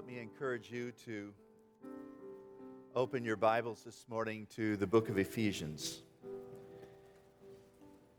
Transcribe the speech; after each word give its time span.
let 0.00 0.06
me 0.06 0.18
encourage 0.18 0.70
you 0.70 0.92
to 0.92 1.30
open 2.96 3.22
your 3.22 3.36
Bibles 3.36 3.82
this 3.84 4.06
morning 4.08 4.46
to 4.56 4.74
the 4.78 4.86
book 4.86 5.10
of 5.10 5.18
Ephesians. 5.18 6.00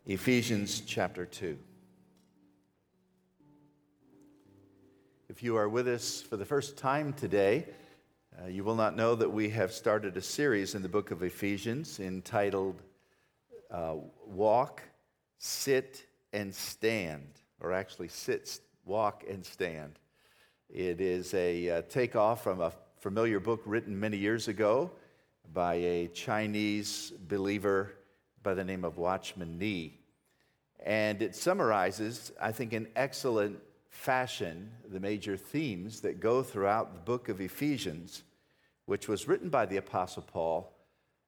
Ephesians 0.05 0.81
chapter 0.81 1.25
2. 1.25 1.57
If 5.27 5.41
you 5.41 5.57
are 5.57 5.67
with 5.67 5.87
us 5.87 6.21
for 6.21 6.37
the 6.37 6.45
first 6.45 6.77
time 6.77 7.13
today, 7.13 7.65
uh, 8.39 8.45
you 8.45 8.63
will 8.63 8.75
not 8.75 8.95
know 8.95 9.15
that 9.15 9.31
we 9.31 9.49
have 9.49 9.71
started 9.73 10.15
a 10.17 10.21
series 10.21 10.75
in 10.75 10.83
the 10.83 10.89
book 10.89 11.09
of 11.09 11.23
Ephesians 11.23 11.99
entitled 11.99 12.83
uh, 13.71 13.95
Walk, 14.27 14.83
Sit, 15.39 16.05
and 16.31 16.53
Stand, 16.53 17.41
or 17.59 17.73
actually, 17.73 18.09
Sit, 18.09 18.59
Walk, 18.85 19.23
and 19.27 19.43
Stand. 19.43 19.97
It 20.73 21.01
is 21.01 21.33
a 21.33 21.69
uh, 21.69 21.81
takeoff 21.89 22.45
from 22.45 22.61
a 22.61 22.71
familiar 22.97 23.41
book 23.41 23.61
written 23.65 23.99
many 23.99 24.15
years 24.15 24.47
ago 24.47 24.91
by 25.51 25.73
a 25.73 26.07
Chinese 26.07 27.11
believer 27.27 27.91
by 28.41 28.53
the 28.53 28.63
name 28.63 28.85
of 28.85 28.97
Watchman 28.97 29.59
Nee. 29.59 29.99
And 30.85 31.21
it 31.21 31.35
summarizes, 31.35 32.31
I 32.39 32.53
think, 32.53 32.71
in 32.71 32.87
excellent 32.95 33.59
fashion, 33.89 34.71
the 34.89 35.01
major 35.01 35.35
themes 35.35 35.99
that 36.01 36.21
go 36.21 36.41
throughout 36.41 36.93
the 36.93 37.01
book 37.01 37.27
of 37.27 37.41
Ephesians, 37.41 38.23
which 38.85 39.09
was 39.09 39.27
written 39.27 39.49
by 39.49 39.65
the 39.65 39.75
Apostle 39.75 40.23
Paul 40.23 40.71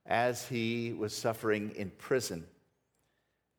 as 0.05 0.47
he 0.47 0.94
was 0.94 1.13
suffering 1.13 1.73
in 1.75 1.89
prison. 1.97 2.45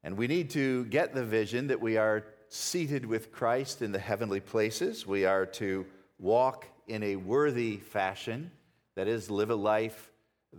And 0.02 0.16
we 0.16 0.28
need 0.28 0.48
to 0.50 0.86
get 0.86 1.14
the 1.14 1.24
vision 1.26 1.66
that 1.66 1.82
we 1.82 1.98
are 1.98 2.24
seated 2.48 3.04
with 3.04 3.32
Christ 3.32 3.82
in 3.82 3.92
the 3.92 3.98
heavenly 3.98 4.40
places. 4.40 5.06
We 5.06 5.24
are 5.24 5.46
to 5.46 5.86
walk 6.18 6.66
in 6.86 7.02
a 7.02 7.16
worthy 7.16 7.76
fashion, 7.78 8.50
that 8.94 9.08
is, 9.08 9.30
live 9.30 9.50
a 9.50 9.54
life 9.54 10.10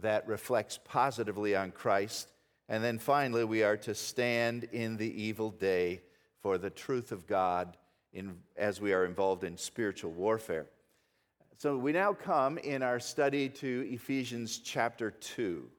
that 0.02 0.28
reflects 0.28 0.80
positively 0.84 1.56
on 1.56 1.72
Christ. 1.72 2.30
And 2.68 2.84
then 2.84 3.00
finally, 3.00 3.44
we 3.44 3.64
are 3.64 3.78
to 3.78 3.96
stand 3.96 4.66
in 4.66 4.98
the 4.98 5.22
evil 5.22 5.52
day 5.52 6.02
for 6.42 6.58
the 6.58 6.70
truth 6.70 7.12
of 7.12 7.28
God 7.28 7.78
in, 8.12 8.38
as 8.58 8.82
we 8.82 8.94
are 8.94 9.06
involved 9.06 9.44
in 9.44 9.58
spiritual 9.58 10.12
warfare. 10.12 10.68
So 11.58 11.78
we 11.78 11.92
now 11.92 12.14
come 12.14 12.58
in 12.58 12.84
our 12.84 13.00
study 13.00 13.48
to 13.50 13.88
Ephesians 13.90 14.60
chapter 14.60 15.12
2. 15.12 15.70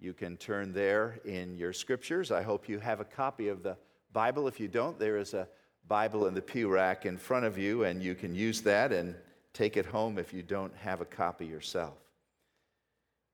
You 0.00 0.12
can 0.12 0.36
turn 0.36 0.72
there 0.72 1.18
in 1.24 1.56
your 1.56 1.72
scriptures. 1.72 2.30
I 2.30 2.42
hope 2.42 2.68
you 2.68 2.78
have 2.78 3.00
a 3.00 3.04
copy 3.04 3.48
of 3.48 3.62
the 3.62 3.76
Bible. 4.12 4.48
If 4.48 4.58
you 4.60 4.68
don't, 4.68 4.98
there 4.98 5.18
is 5.18 5.34
a 5.34 5.48
Bible 5.86 6.26
in 6.26 6.34
the 6.34 6.42
pew 6.42 6.68
rack 6.68 7.06
in 7.06 7.16
front 7.16 7.44
of 7.44 7.58
you, 7.58 7.84
and 7.84 8.02
you 8.02 8.14
can 8.14 8.34
use 8.34 8.60
that 8.62 8.92
and 8.92 9.14
take 9.52 9.76
it 9.76 9.86
home 9.86 10.18
if 10.18 10.32
you 10.32 10.42
don't 10.42 10.74
have 10.76 11.00
a 11.00 11.04
copy 11.04 11.46
yourself. 11.46 11.98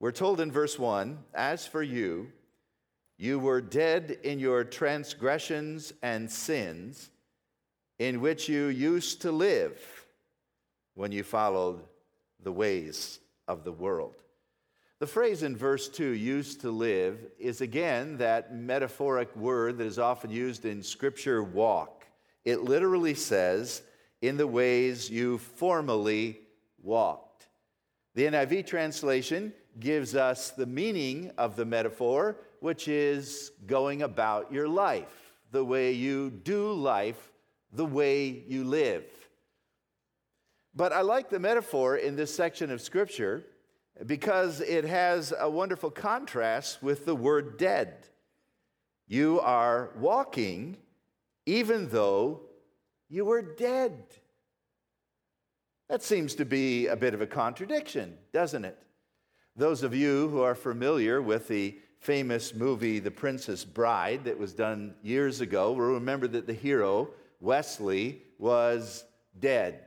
We're 0.01 0.13
told 0.13 0.41
in 0.41 0.53
verse 0.53 0.79
1 0.79 1.19
As 1.35 1.67
for 1.67 1.83
you, 1.83 2.31
you 3.17 3.39
were 3.39 3.61
dead 3.61 4.19
in 4.23 4.39
your 4.39 4.65
transgressions 4.65 5.93
and 6.03 6.31
sins, 6.31 7.11
in 7.99 8.21
which 8.21 8.49
you 8.49 8.67
used 8.67 9.23
to 9.23 9.33
live 9.33 10.07
when 10.95 11.13
you 11.13 11.23
followed 11.23 11.81
the 12.43 12.53
ways 12.53 13.21
of 13.47 13.65
the 13.65 13.73
world. 13.73 14.24
The 15.05 15.11
phrase 15.11 15.43
in 15.43 15.55
verse 15.55 15.87
2, 15.91 16.13
used 16.13 16.63
to 16.63 16.71
live, 16.71 17.19
is 17.39 17.61
again 17.61 18.17
that 18.17 18.55
metaphoric 18.55 19.37
word 19.37 19.77
that 19.77 19.87
is 19.87 19.99
often 19.99 20.31
used 20.31 20.65
in 20.65 20.83
Scripture, 20.83 21.43
walk. 21.43 22.07
It 22.47 22.63
literally 22.63 23.13
says, 23.13 23.83
in 24.23 24.39
the 24.39 24.47
ways 24.47 25.11
you 25.11 25.37
formerly 25.37 26.41
walked. 26.83 27.49
The 28.15 28.23
NIV 28.23 28.67
translation 28.67 29.53
gives 29.79 30.15
us 30.15 30.53
the 30.53 30.65
meaning 30.65 31.31
of 31.37 31.55
the 31.55 31.67
metaphor, 31.67 32.39
which 32.61 32.89
is 32.89 33.53
going 33.67 34.01
about 34.01 34.51
your 34.51 34.69
life, 34.69 35.35
the 35.53 35.67
way 35.67 35.93
you 35.93 36.31
do 36.31 36.73
life, 36.73 37.31
the 37.75 37.85
way 37.85 38.43
you 38.49 38.65
live. 38.65 39.05
But 40.75 40.95
I 40.95 41.03
like 41.03 41.29
the 41.29 41.39
metaphor 41.39 41.97
in 41.99 42.17
this 42.17 42.35
section 42.35 42.71
of 42.71 42.81
Scripture 42.81 43.45
because 44.07 44.61
it 44.61 44.85
has 44.85 45.33
a 45.39 45.49
wonderful 45.49 45.91
contrast 45.91 46.83
with 46.83 47.05
the 47.05 47.15
word 47.15 47.59
dead. 47.59 48.09
You 49.07 49.41
are 49.41 49.91
walking 49.97 50.79
even 51.47 51.89
though 51.91 52.41
you 53.09 53.25
were 53.25 53.43
dead. 53.43 54.03
That 55.89 56.03
seems 56.03 56.35
to 56.37 56.45
be 56.45 56.87
a 56.87 56.97
bit 56.97 57.15
of 57.15 57.21
a 57.21 57.27
contradiction, 57.27 58.17
doesn't 58.33 58.65
it? 58.65 58.79
Those 59.57 59.83
of 59.83 59.95
you 59.95 60.29
who 60.29 60.41
are 60.41 60.55
familiar 60.55 61.21
with 61.21 61.47
the 61.47 61.79
famous 61.99 62.55
movie 62.55 62.99
The 62.99 63.11
Princess 63.11 63.65
Bride 63.65 64.25
that 64.25 64.39
was 64.39 64.53
done 64.53 64.95
years 65.03 65.41
ago 65.41 65.73
will 65.73 65.93
remember 65.93 66.27
that 66.29 66.47
the 66.47 66.53
hero, 66.53 67.11
Westley, 67.41 68.23
was 68.39 69.05
dead. 69.39 69.87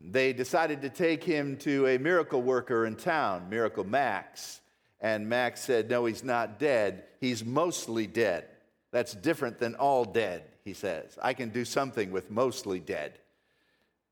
They 0.00 0.32
decided 0.32 0.80
to 0.82 0.88
take 0.88 1.22
him 1.22 1.56
to 1.58 1.86
a 1.86 1.98
miracle 1.98 2.40
worker 2.40 2.86
in 2.86 2.96
town, 2.96 3.50
Miracle 3.50 3.84
Max. 3.84 4.60
And 5.00 5.28
Max 5.28 5.60
said, 5.60 5.90
No, 5.90 6.06
he's 6.06 6.24
not 6.24 6.58
dead. 6.58 7.04
He's 7.20 7.44
mostly 7.44 8.06
dead. 8.06 8.46
That's 8.92 9.14
different 9.14 9.58
than 9.58 9.74
all 9.74 10.04
dead, 10.04 10.44
he 10.64 10.72
says. 10.72 11.18
I 11.22 11.34
can 11.34 11.50
do 11.50 11.64
something 11.64 12.10
with 12.10 12.30
mostly 12.30 12.80
dead. 12.80 13.18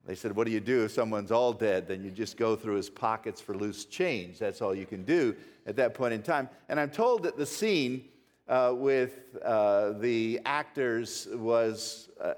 They 0.04 0.15
said, 0.15 0.37
What 0.37 0.47
do 0.47 0.53
you 0.53 0.60
do 0.60 0.84
if 0.84 0.93
someone's 0.93 1.32
all 1.32 1.53
dead? 1.53 1.88
Then 1.88 2.04
you 2.04 2.10
just 2.10 2.37
go 2.37 2.54
through 2.54 2.77
his 2.77 2.91
pockets 2.91 3.41
for 3.41 3.54
loose 3.54 3.84
change. 3.84 4.38
That's 4.38 4.62
all 4.62 4.75
you 4.75 4.87
can 4.87 5.04
do 5.04 5.37
at 5.66 5.77
that 5.77 5.94
point 5.94 6.15
in 6.15 6.22
time. 6.22 6.48
And 6.69 6.78
I'm 6.78 6.91
told 6.91 7.22
that 7.25 7.37
the 7.37 7.47
scene 7.47 8.06
uh, 8.48 8.72
with 8.75 9.36
uh, 9.44 9.92
the 9.92 10.41
actors 10.47 11.28
was, 11.32 12.09
uh, 12.20 12.34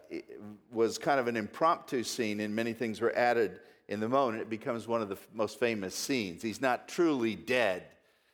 was 0.72 0.98
kind 0.98 1.20
of 1.20 1.28
an 1.28 1.36
impromptu 1.36 2.02
scene, 2.02 2.40
and 2.40 2.54
many 2.54 2.72
things 2.72 3.00
were 3.00 3.16
added 3.16 3.60
in 3.88 4.00
the 4.00 4.08
moment. 4.08 4.42
It 4.42 4.50
becomes 4.50 4.88
one 4.88 5.02
of 5.02 5.08
the 5.08 5.14
f- 5.14 5.28
most 5.32 5.60
famous 5.60 5.94
scenes. 5.94 6.42
He's 6.42 6.60
not 6.60 6.88
truly 6.88 7.36
dead, 7.36 7.84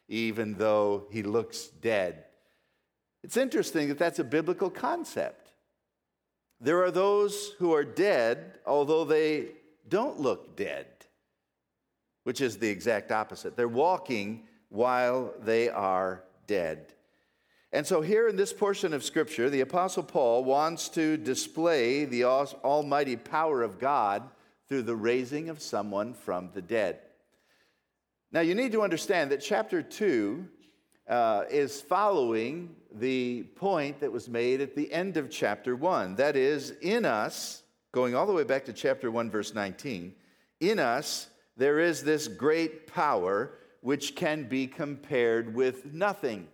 even 0.09 0.55
though 0.55 1.07
he 1.11 1.23
looks 1.23 1.67
dead. 1.67 2.25
It's 3.23 3.37
interesting 3.37 3.89
that 3.89 3.99
that's 3.99 4.21
a 4.21 4.25
biblical 4.25 4.71
concept. 4.71 5.53
There 6.61 6.83
are 6.83 6.91
those 6.91 7.53
who 7.59 7.75
are 7.75 7.85
dead, 7.85 8.59
although 8.65 9.05
they 9.05 9.49
don't 9.89 10.19
look 10.19 10.57
dead, 10.57 10.87
which 12.25 12.41
is 12.41 12.57
the 12.57 12.69
exact 12.69 13.13
opposite. 13.13 13.55
They're 13.55 13.69
walking 13.69 14.45
while 14.71 15.35
they 15.43 15.69
are 15.69 16.25
dead. 16.47 16.95
And 17.77 17.87
so, 17.87 18.01
here 18.01 18.27
in 18.27 18.37
this 18.37 18.55
portion 18.55 18.95
of 18.95 19.05
Scripture, 19.05 19.51
the 19.51 19.61
Apostle 19.61 20.03
Paul 20.03 20.45
wants 20.45 20.89
to 20.89 21.19
display 21.19 22.07
the 22.07 22.25
almighty 22.25 23.17
power 23.17 23.63
of 23.63 23.79
God 23.79 24.23
through 24.67 24.85
the 24.85 24.97
raising 24.97 25.51
of 25.51 25.61
someone 25.61 26.15
from 26.15 26.49
the 26.55 26.63
dead. 26.63 27.01
Now, 28.33 28.41
you 28.41 28.55
need 28.55 28.73
to 28.73 28.81
understand 28.81 29.31
that 29.31 29.43
chapter 29.43 29.83
2 29.83 30.49
uh, 31.07 31.45
is 31.51 31.83
following 31.83 32.75
the 32.95 33.43
point 33.57 34.01
that 34.01 34.11
was 34.11 34.27
made 34.27 34.63
at 34.63 34.75
the 34.75 34.91
end 34.91 35.19
of 35.19 35.29
chapter 35.29 35.77
1. 35.77 36.15
That 36.15 36.35
is, 36.35 36.71
in 36.81 37.05
us, 37.05 37.63
going 37.93 38.15
all 38.15 38.25
the 38.25 38.33
way 38.33 38.45
back 38.45 38.65
to 38.65 38.73
chapter 38.73 39.11
1, 39.11 39.31
verse 39.31 39.53
19, 39.53 40.15
in 40.61 40.79
us 40.79 41.29
there 41.59 41.79
is 41.79 42.03
this 42.03 42.27
great 42.27 42.87
power 42.87 43.51
which 43.83 44.17
can 44.17 44.49
be 44.49 44.67
compared 44.67 45.55
with 45.55 45.93
nothing. 45.93 46.49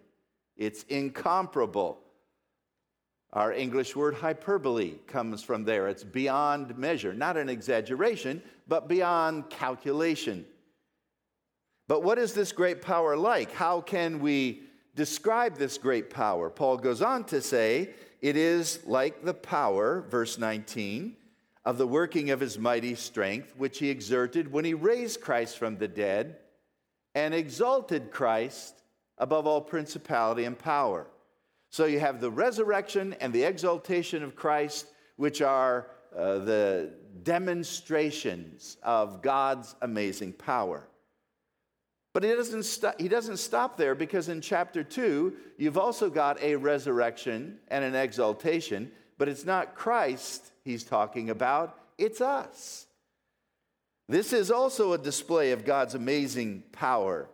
It's 0.63 0.85
incomparable. 0.85 1.99
Our 3.33 3.53
English 3.53 3.97
word 3.97 4.15
hyperbole 4.15 4.93
comes 5.09 5.43
from 5.43 5.65
there. 5.65 5.89
It's 5.89 6.05
beyond 6.05 6.79
measure, 6.79 7.13
not 7.13 7.37
an 7.37 7.49
exaggeration, 7.49 8.41
but 8.69 8.87
beyond 8.87 9.51
calculation. 9.51 10.47
But 11.89 12.05
what 12.05 12.17
is 12.17 12.33
this 12.33 12.53
great 12.53 12.81
power 12.81 13.17
like? 13.17 13.51
How 13.51 13.81
can 13.81 14.21
we 14.21 14.63
describe 14.95 15.57
this 15.57 15.79
great 15.79 16.11
power? 16.11 16.49
Paul 16.49 16.77
goes 16.77 17.03
on 17.03 17.25
to 17.25 17.43
say, 17.43 17.91
it 18.21 18.37
is 18.37 18.87
like 18.87 19.25
the 19.25 19.35
power, 19.35 20.03
verse 20.03 20.39
19, 20.39 21.17
of 21.65 21.77
the 21.77 21.89
working 21.89 22.31
of 22.31 22.39
his 22.39 22.57
mighty 22.57 22.95
strength, 22.95 23.53
which 23.57 23.81
he 23.81 23.91
exerted 23.91 24.53
when 24.53 24.65
he 24.65 24.75
raised 24.75 25.23
Christ 25.23 25.59
from 25.59 25.77
the 25.77 25.89
dead 25.89 26.37
and 27.17 27.35
exalted 27.35 28.13
Christ 28.13 28.82
above 29.19 29.47
all 29.47 29.61
principality 29.61 30.45
and 30.45 30.59
power. 30.59 31.07
So 31.71 31.87
you 31.87 32.01
have 32.01 32.21
the 32.21 32.31
resurrection 32.31 33.15
and 33.21 33.33
the 33.33 33.45
exaltation 33.45 34.23
of 34.23 34.37
Christ, 34.37 34.87
which 35.17 35.41
are 35.41 35.89
uh, 36.17 36.39
the 36.39 36.93
demonstrations 37.23 38.77
of 38.83 39.23
God's 39.23 39.75
amazing 39.81 40.35
power. 40.35 40.87
But 42.13 42.25
he 42.25 42.31
doesn't, 42.31 42.65
st- 42.65 43.01
he 43.01 43.09
doesn't 43.09 43.39
stop 43.39 43.77
there 43.77 43.95
because 43.95 44.29
in 44.29 44.41
chapter 44.41 44.85
2, 44.85 45.33
you've 45.57 45.79
also 45.79 46.11
got 46.11 46.43
a 46.43 46.57
resurrection 46.57 47.59
and 47.69 47.85
an 47.85 47.95
exaltation, 47.95 48.93
but 49.17 49.29
it's 49.29 49.47
not 49.47 49.75
Christ 49.75 50.53
he's 50.65 50.85
talking 50.85 51.31
about, 51.31 51.79
it's 51.97 52.21
us. 52.21 52.87
This 54.09 54.33
is 54.33 54.51
also 54.51 54.93
a 54.93 54.99
display 54.99 55.53
of 55.53 55.65
God's 55.65 55.95
amazing 55.95 56.65
power. 56.73 57.29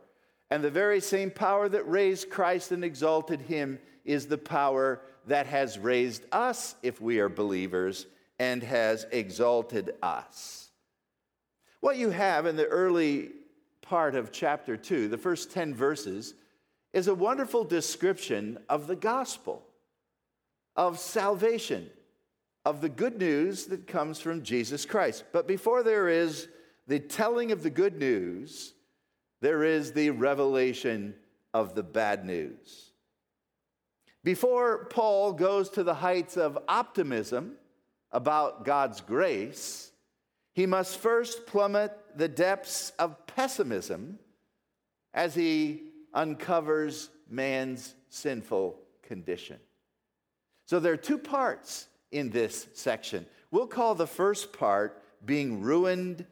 And 0.50 0.65
the 0.65 0.71
very 0.71 1.00
same 1.00 1.31
power 1.31 1.69
that 1.69 1.89
raised 1.89 2.31
Christ 2.31 2.73
and 2.73 2.83
exalted 2.83 3.43
him 3.43 3.79
is 4.05 4.27
the 4.27 4.39
power 4.39 5.03
that 5.27 5.47
has 5.47 5.79
raised 5.79 6.25
us, 6.33 6.75
if 6.83 7.00
we 7.00 7.19
are 7.21 7.29
believers, 7.29 8.06
and 8.39 8.62
has 8.62 9.06
exalted 9.12 9.95
us. 10.03 10.71
What 11.81 11.97
you 11.97 12.11
have 12.11 12.47
in 12.47 12.56
the 12.56 12.67
early 12.67 13.31
part 13.83 14.15
of 14.15 14.33
chapter 14.33 14.77
2, 14.77 15.09
the 15.09 15.19
first 15.19 15.50
10 15.53 15.75
verses, 15.75 16.35
is 16.93 17.09
a 17.09 17.15
wonderful 17.15 17.65
description 17.65 18.59
of 18.69 18.87
the 18.87 18.97
gospel, 18.97 19.62
of 20.77 20.99
salvation, 20.99 21.91
of 22.65 22.81
the 22.81 22.89
good 22.89 23.19
news 23.19 23.67
that 23.67 23.87
comes 23.87 24.21
from 24.21 24.43
Jesus 24.43 24.87
Christ. 24.87 25.25
But 25.33 25.47
before 25.47 25.83
there 25.83 26.09
is 26.09 26.49
the 26.87 26.99
telling 26.99 27.53
of 27.53 27.62
the 27.62 27.71
good 27.71 27.99
news, 27.99 28.73
there 29.40 29.62
is 29.62 29.93
the 29.93 30.11
revelation 30.11 31.14
of 31.55 31.75
the 31.75 31.82
bad 31.82 32.25
news. 32.25 32.90
Before 34.25 34.87
Paul 34.87 35.32
goes 35.32 35.70
to 35.70 35.82
the 35.82 35.94
heights 35.94 36.37
of 36.37 36.58
optimism 36.69 37.52
about 38.11 38.64
God's 38.64 39.00
grace, 39.00 39.93
he 40.52 40.67
must 40.67 40.99
first 40.99 41.46
plummet 41.46 41.96
the 42.17 42.29
depths 42.29 42.90
of 42.99 43.26
pessimism 43.26 44.19
as 45.14 45.35
he 45.35 45.82
uncovers 46.12 47.11
man's 47.31 47.94
sinful 48.08 48.79
condition. 49.02 49.58
So 50.67 50.81
there 50.81 50.93
are 50.93 50.99
two 50.99 51.19
parts 51.19 51.87
in 52.11 52.31
this 52.31 52.67
section. 52.75 53.25
We'll 53.50 53.67
call 53.67 53.94
the 53.94 54.06
first 54.06 54.52
part 54.52 55.02
being 55.25 55.62
ruined 55.62 56.26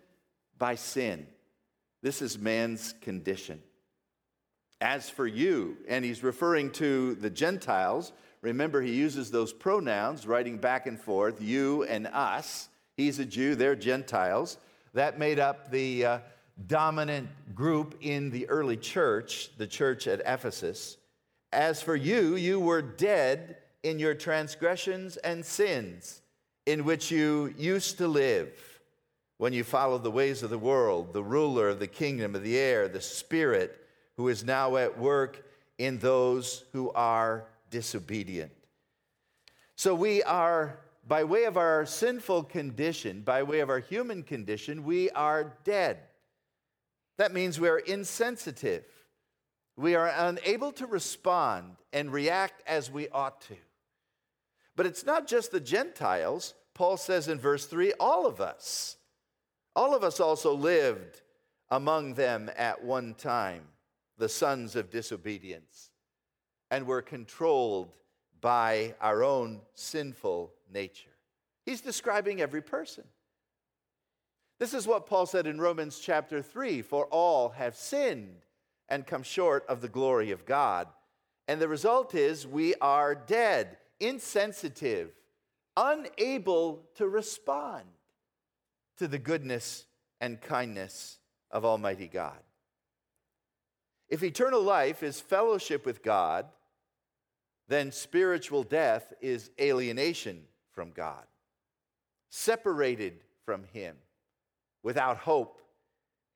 by 0.59 0.75
sin. 0.75 1.26
This 2.06 2.23
is 2.23 2.38
man's 2.38 2.94
condition. 3.00 3.61
As 4.81 5.11
for 5.11 5.26
you, 5.26 5.76
and 5.88 6.05
he's 6.05 6.23
referring 6.23 6.70
to 6.75 7.17
the 7.17 7.31
Gentiles, 7.31 8.12
remember 8.43 8.81
he 8.81 8.94
uses 8.94 9.32
those 9.32 9.53
pronouns, 9.53 10.25
writing 10.25 10.56
back 10.56 10.87
and 10.87 11.00
forth, 11.00 11.43
you 11.43 11.82
and 11.82 12.06
us. 12.06 12.69
He's 12.97 13.19
a 13.19 13.25
Jew, 13.25 13.56
they're 13.56 13.75
Gentiles. 13.75 14.58
That 14.94 15.19
made 15.19 15.41
up 15.41 15.73
the 15.73 16.06
uh, 16.06 16.19
dominant 16.69 17.29
group 17.56 17.97
in 18.00 18.31
the 18.31 18.49
early 18.50 18.76
church, 18.76 19.50
the 19.59 19.67
church 19.67 20.06
at 20.06 20.23
Ephesus. 20.25 20.99
As 21.52 21.82
for 21.82 21.97
you, 21.97 22.37
you 22.37 22.61
were 22.61 22.82
dead 22.82 23.56
in 23.82 23.99
your 23.99 24.14
transgressions 24.14 25.17
and 25.17 25.44
sins, 25.44 26.23
in 26.67 26.85
which 26.85 27.11
you 27.11 27.52
used 27.59 27.99
to 27.99 28.06
live 28.06 28.75
when 29.38 29.53
you 29.53 29.65
follow 29.65 29.99
the 29.99 30.11
ways 30.11 30.43
of 30.43 30.50
the 30.50 30.59
world, 30.59 31.12
the 31.12 31.23
ruler 31.23 31.69
of 31.69 31.79
the 31.79 31.87
kingdom 31.87 32.35
of 32.35 32.43
the 32.43 32.59
air, 32.59 32.88
the 32.88 33.00
Spirit 33.00 33.81
who 34.17 34.29
is 34.29 34.44
now 34.44 34.77
at 34.77 34.99
work 34.99 35.44
in 35.79 35.99
those 35.99 36.65
who 36.73 36.91
are 36.93 37.47
disobedient. 37.71 38.53
So 39.77 39.94
we 39.94 40.23
are, 40.23 40.79
by 41.06 41.25
way 41.25 41.44
of 41.44 41.59
our 41.59 41.85
sinful 41.85 42.44
condition, 42.44 43.21
by 43.21 43.43
way 43.43 43.61
of 43.61 43.69
our 43.69 43.81
human 43.81 44.23
condition, 44.23 44.85
we 44.85 45.11
are 45.11 45.53
dead. 45.65 45.99
That 47.19 47.35
means 47.35 47.61
we 47.61 47.69
are 47.69 47.79
insensitive. 47.79 48.85
We 49.77 49.94
are 49.94 50.11
unable 50.17 50.73
to 50.73 50.87
respond 50.87 51.77
and 51.93 52.11
react 52.11 52.62
as 52.67 52.91
we 52.91 53.09
ought 53.11 53.43
to. 53.43 53.56
But 54.77 54.87
it's 54.87 55.05
not 55.05 55.27
just 55.27 55.50
the 55.50 55.61
Gentiles. 55.61 56.55
Paul 56.73 56.97
says 56.97 57.29
in 57.29 57.38
verse 57.38 57.67
3 57.67 57.93
all 58.00 58.27
of 58.27 58.41
us. 58.41 58.97
All 59.76 59.94
of 59.94 60.02
us 60.02 60.20
also 60.20 60.55
lived 60.55 61.20
among 61.69 62.14
them 62.14 62.50
at 62.56 62.82
one 62.82 63.12
time, 63.12 63.64
the 64.17 64.28
sons 64.28 64.75
of 64.75 64.90
disobedience, 64.90 65.90
and 66.70 66.87
were 66.87 67.02
controlled 67.02 67.93
by 68.40 68.94
our 69.02 69.23
own 69.23 69.61
sinful 69.75 70.55
nature. 70.73 71.11
He's 71.67 71.82
describing 71.82 72.40
every 72.40 72.62
person. 72.62 73.05
This 74.58 74.73
is 74.73 74.87
what 74.87 75.06
Paul 75.06 75.26
said 75.26 75.46
in 75.46 75.61
Romans 75.61 75.99
chapter 75.99 76.40
3 76.40 76.81
For 76.81 77.05
all 77.06 77.50
have 77.50 77.76
sinned 77.76 78.46
and 78.88 79.06
come 79.06 79.23
short 79.23 79.67
of 79.69 79.82
the 79.82 79.88
glory 79.88 80.31
of 80.31 80.46
God. 80.46 80.88
And 81.49 81.61
the 81.61 81.69
result 81.69 82.14
is 82.14 82.46
we 82.46 82.75
are 82.76 83.14
dead, 83.14 83.76
insensitive, 84.00 85.11
unable 85.76 86.84
to 86.94 87.06
respond 87.06 87.84
to 88.99 89.09
the 89.09 89.19
goodness 89.19 89.87
and 90.21 90.41
kindness 90.41 91.19
of 91.51 91.65
Almighty 91.65 92.09
God. 92.09 92.39
If 94.09 94.23
eternal 94.23 94.63
life 94.63 95.03
is 95.03 95.21
fellowship 95.21 95.85
with 95.85 96.03
God, 96.03 96.47
then 97.69 97.91
spiritual 97.91 98.63
death 98.63 99.13
is 99.21 99.51
alienation 99.61 100.45
from 100.73 100.93
God, 100.93 101.25
separated 102.31 103.25
from 103.45 103.65
Him 103.73 103.97
without 104.83 105.17
hope 105.17 105.61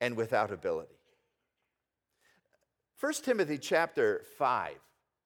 and 0.01 0.17
without 0.17 0.51
ability. 0.51 0.95
1 2.99 3.13
Timothy 3.23 3.57
chapter 3.57 4.23
5 4.37 4.75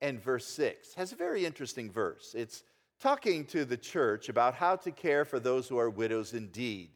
and 0.01 0.21
verse 0.21 0.45
6 0.45 0.93
has 0.93 1.11
a 1.11 1.15
very 1.15 1.45
interesting 1.45 1.91
verse. 1.91 2.35
It's 2.37 2.63
talking 3.01 3.45
to 3.47 3.65
the 3.65 3.77
church 3.77 4.29
about 4.29 4.53
how 4.53 4.75
to 4.77 4.91
care 4.91 5.25
for 5.25 5.39
those 5.39 5.67
who 5.67 5.77
are 5.77 5.89
widows 5.89 6.33
indeed. 6.33 6.91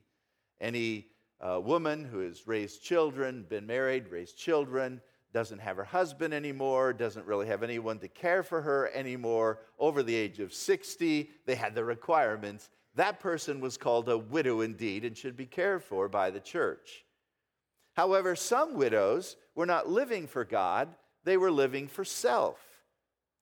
Any 0.60 1.08
uh, 1.40 1.60
woman 1.62 2.04
who 2.04 2.20
has 2.20 2.48
raised 2.48 2.84
children, 2.84 3.46
been 3.48 3.66
married, 3.66 4.10
raised 4.10 4.38
children, 4.38 5.02
doesn't 5.32 5.60
have 5.60 5.78
her 5.78 5.84
husband 5.84 6.34
anymore, 6.34 6.92
doesn't 6.92 7.26
really 7.26 7.48
have 7.48 7.64
anyone 7.64 8.00
to 8.00 8.08
care 8.08 8.44
for 8.44 8.62
her 8.62 8.90
anymore, 8.94 9.60
over 9.78 10.02
the 10.02 10.16
age 10.16 10.40
of 10.40 10.54
60, 10.54 11.30
they 11.46 11.56
had 11.56 11.76
the 11.76 11.84
requirements 11.84 12.70
that 12.96 13.20
person 13.20 13.62
was 13.62 13.78
called 13.78 14.10
a 14.10 14.18
widow 14.18 14.62
indeed 14.62 15.06
and 15.06 15.18
should 15.18 15.38
be 15.38 15.46
cared 15.46 15.84
for 15.84 16.10
by 16.10 16.30
the 16.30 16.40
church. 16.40 17.06
However, 17.96 18.36
some 18.36 18.74
widows 18.74 19.36
were 19.56 19.66
not 19.66 19.90
living 19.90 20.28
for 20.28 20.44
God, 20.44 20.90
they 21.24 21.38
were 21.38 21.52
living 21.52 21.88
for 21.88 22.04
self. 22.04 22.60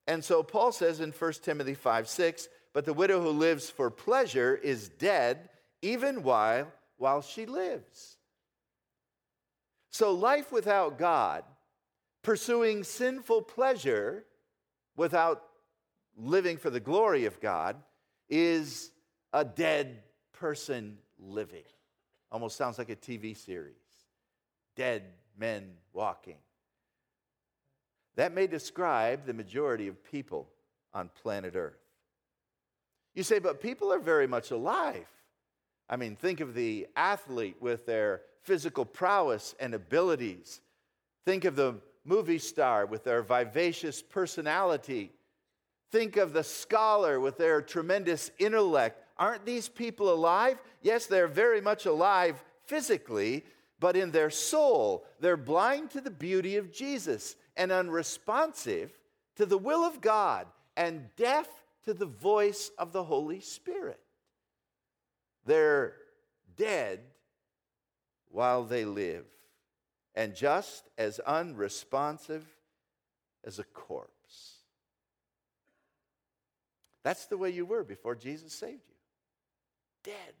And 0.06 0.24
so 0.24 0.42
Paul 0.42 0.72
says 0.72 1.00
in 1.00 1.10
1 1.10 1.32
Timothy 1.42 1.74
5 1.74 2.08
6, 2.08 2.48
but 2.72 2.84
the 2.84 2.94
widow 2.94 3.20
who 3.20 3.30
lives 3.30 3.70
for 3.70 3.90
pleasure 3.90 4.54
is 4.54 4.88
dead 4.88 5.48
even 5.82 6.22
while, 6.22 6.68
while 6.98 7.22
she 7.22 7.46
lives. 7.46 8.16
So, 9.90 10.12
life 10.12 10.52
without 10.52 10.98
God, 10.98 11.44
pursuing 12.22 12.84
sinful 12.84 13.42
pleasure 13.42 14.24
without 14.96 15.42
living 16.16 16.58
for 16.58 16.70
the 16.70 16.80
glory 16.80 17.24
of 17.24 17.40
God, 17.40 17.76
is 18.28 18.90
a 19.32 19.44
dead 19.44 20.02
person 20.32 20.98
living. 21.18 21.64
Almost 22.30 22.56
sounds 22.56 22.76
like 22.78 22.90
a 22.90 22.96
TV 22.96 23.36
series. 23.36 23.74
Dead 24.76 25.04
men 25.38 25.70
walking. 25.92 26.36
That 28.16 28.34
may 28.34 28.46
describe 28.46 29.24
the 29.24 29.32
majority 29.32 29.88
of 29.88 30.02
people 30.04 30.48
on 30.92 31.10
planet 31.22 31.54
Earth. 31.56 31.78
You 33.14 33.22
say, 33.22 33.38
but 33.38 33.60
people 33.60 33.92
are 33.92 33.98
very 33.98 34.26
much 34.26 34.50
alive. 34.50 35.08
I 35.88 35.96
mean, 35.96 36.16
think 36.16 36.40
of 36.40 36.54
the 36.54 36.86
athlete 36.96 37.56
with 37.60 37.86
their 37.86 38.22
physical 38.42 38.84
prowess 38.84 39.54
and 39.58 39.74
abilities. 39.74 40.60
Think 41.24 41.44
of 41.44 41.56
the 41.56 41.76
movie 42.04 42.38
star 42.38 42.86
with 42.86 43.04
their 43.04 43.22
vivacious 43.22 44.02
personality. 44.02 45.12
Think 45.90 46.16
of 46.16 46.32
the 46.32 46.44
scholar 46.44 47.20
with 47.20 47.38
their 47.38 47.62
tremendous 47.62 48.30
intellect 48.38 49.02
Aren't 49.18 49.44
these 49.44 49.68
people 49.68 50.12
alive? 50.12 50.58
Yes, 50.80 51.06
they're 51.06 51.26
very 51.26 51.60
much 51.60 51.86
alive 51.86 52.42
physically, 52.64 53.44
but 53.80 53.96
in 53.96 54.12
their 54.12 54.30
soul, 54.30 55.04
they're 55.20 55.36
blind 55.36 55.90
to 55.90 56.00
the 56.00 56.10
beauty 56.10 56.56
of 56.56 56.72
Jesus 56.72 57.34
and 57.56 57.72
unresponsive 57.72 58.92
to 59.36 59.44
the 59.44 59.58
will 59.58 59.84
of 59.84 60.00
God 60.00 60.46
and 60.76 61.08
deaf 61.16 61.48
to 61.84 61.94
the 61.94 62.06
voice 62.06 62.70
of 62.78 62.92
the 62.92 63.02
Holy 63.02 63.40
Spirit. 63.40 64.00
They're 65.48 65.94
dead 66.56 67.00
while 68.30 68.64
they 68.64 68.84
live 68.84 69.24
and 70.14 70.34
just 70.34 70.90
as 70.98 71.20
unresponsive 71.20 72.44
as 73.46 73.58
a 73.58 73.64
corpse. 73.64 74.56
That's 77.02 77.24
the 77.24 77.38
way 77.38 77.48
you 77.48 77.64
were 77.64 77.82
before 77.82 78.14
Jesus 78.14 78.52
saved 78.52 78.82
you 78.90 80.12
dead. 80.12 80.34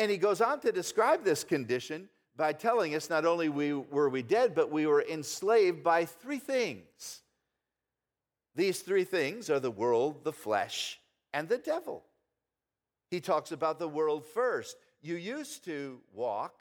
And 0.00 0.10
he 0.10 0.16
goes 0.16 0.40
on 0.40 0.58
to 0.60 0.72
describe 0.72 1.22
this 1.22 1.44
condition 1.44 2.08
by 2.36 2.52
telling 2.52 2.96
us 2.96 3.08
not 3.08 3.24
only 3.24 3.48
we, 3.48 3.74
were 3.74 4.08
we 4.08 4.22
dead, 4.22 4.56
but 4.56 4.72
we 4.72 4.88
were 4.88 5.04
enslaved 5.08 5.84
by 5.84 6.04
three 6.04 6.40
things. 6.40 7.22
These 8.56 8.80
three 8.80 9.04
things 9.04 9.50
are 9.50 9.60
the 9.60 9.70
world, 9.70 10.24
the 10.24 10.32
flesh, 10.32 10.98
and 11.32 11.48
the 11.48 11.58
devil. 11.58 12.02
He 13.10 13.20
talks 13.20 13.52
about 13.52 13.78
the 13.78 13.88
world 13.88 14.26
first. 14.26 14.76
you 15.00 15.16
used 15.16 15.64
to 15.64 16.00
walk 16.12 16.54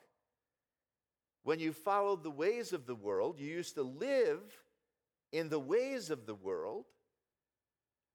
when 1.48 1.60
you 1.60 1.72
followed 1.72 2.24
the 2.24 2.30
ways 2.30 2.74
of 2.74 2.86
the 2.86 2.94
world, 2.94 3.40
you 3.40 3.48
used 3.48 3.76
to 3.76 3.82
live 3.82 4.42
in 5.32 5.48
the 5.48 5.60
ways 5.60 6.10
of 6.10 6.26
the 6.26 6.36
world. 6.36 6.84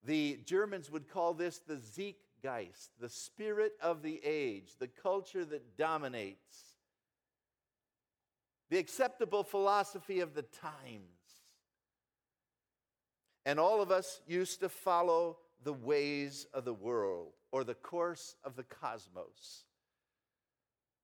The 0.05 0.39
Germans 0.45 0.91
would 0.91 1.09
call 1.09 1.33
this 1.33 1.59
the 1.61 1.77
Zeitgeist, 1.77 2.91
the 3.01 3.09
spirit 3.09 3.73
of 3.81 4.03
the 4.03 4.21
age, 4.23 4.73
the 4.79 4.87
culture 4.89 5.47
that 5.47 5.79
dominates, 5.79 6.77
the 8.69 8.77
acceptable 8.77 9.45
philosophy 9.45 10.21
of 10.21 10.35
the 10.35 10.43
times. 10.43 11.07
And 13.47 13.59
all 13.59 13.81
of 13.81 13.91
us 13.91 14.21
used 14.27 14.61
to 14.61 14.69
follow 14.69 15.39
the 15.65 15.73
ways 15.73 16.47
of 16.53 16.67
the 16.67 16.75
world 16.75 17.33
or 17.53 17.63
the 17.63 17.75
course 17.75 18.35
of 18.43 18.57
the 18.57 18.65
cosmos. 18.65 19.65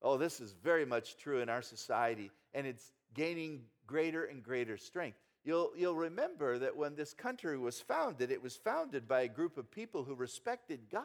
Oh, 0.03 0.17
this 0.17 0.41
is 0.41 0.53
very 0.53 0.85
much 0.85 1.17
true 1.17 1.41
in 1.41 1.49
our 1.49 1.63
society, 1.63 2.31
and 2.55 2.67
it's 2.67 2.93
gaining 3.15 3.63
greater 3.87 4.25
and 4.25 4.43
greater 4.43 4.77
strength. 4.77 5.19
You'll, 5.45 5.73
you'll 5.77 5.95
remember 5.95 6.59
that 6.59 6.77
when 6.77 6.95
this 6.95 7.15
country 7.15 7.57
was 7.57 7.81
founded, 7.81 8.31
it 8.31 8.43
was 8.43 8.57
founded 8.57 9.07
by 9.09 9.23
a 9.23 9.29
group 9.29 9.57
of 9.57 9.71
people 9.71 10.05
who 10.05 10.15
respected 10.15 10.81
God 10.91 11.03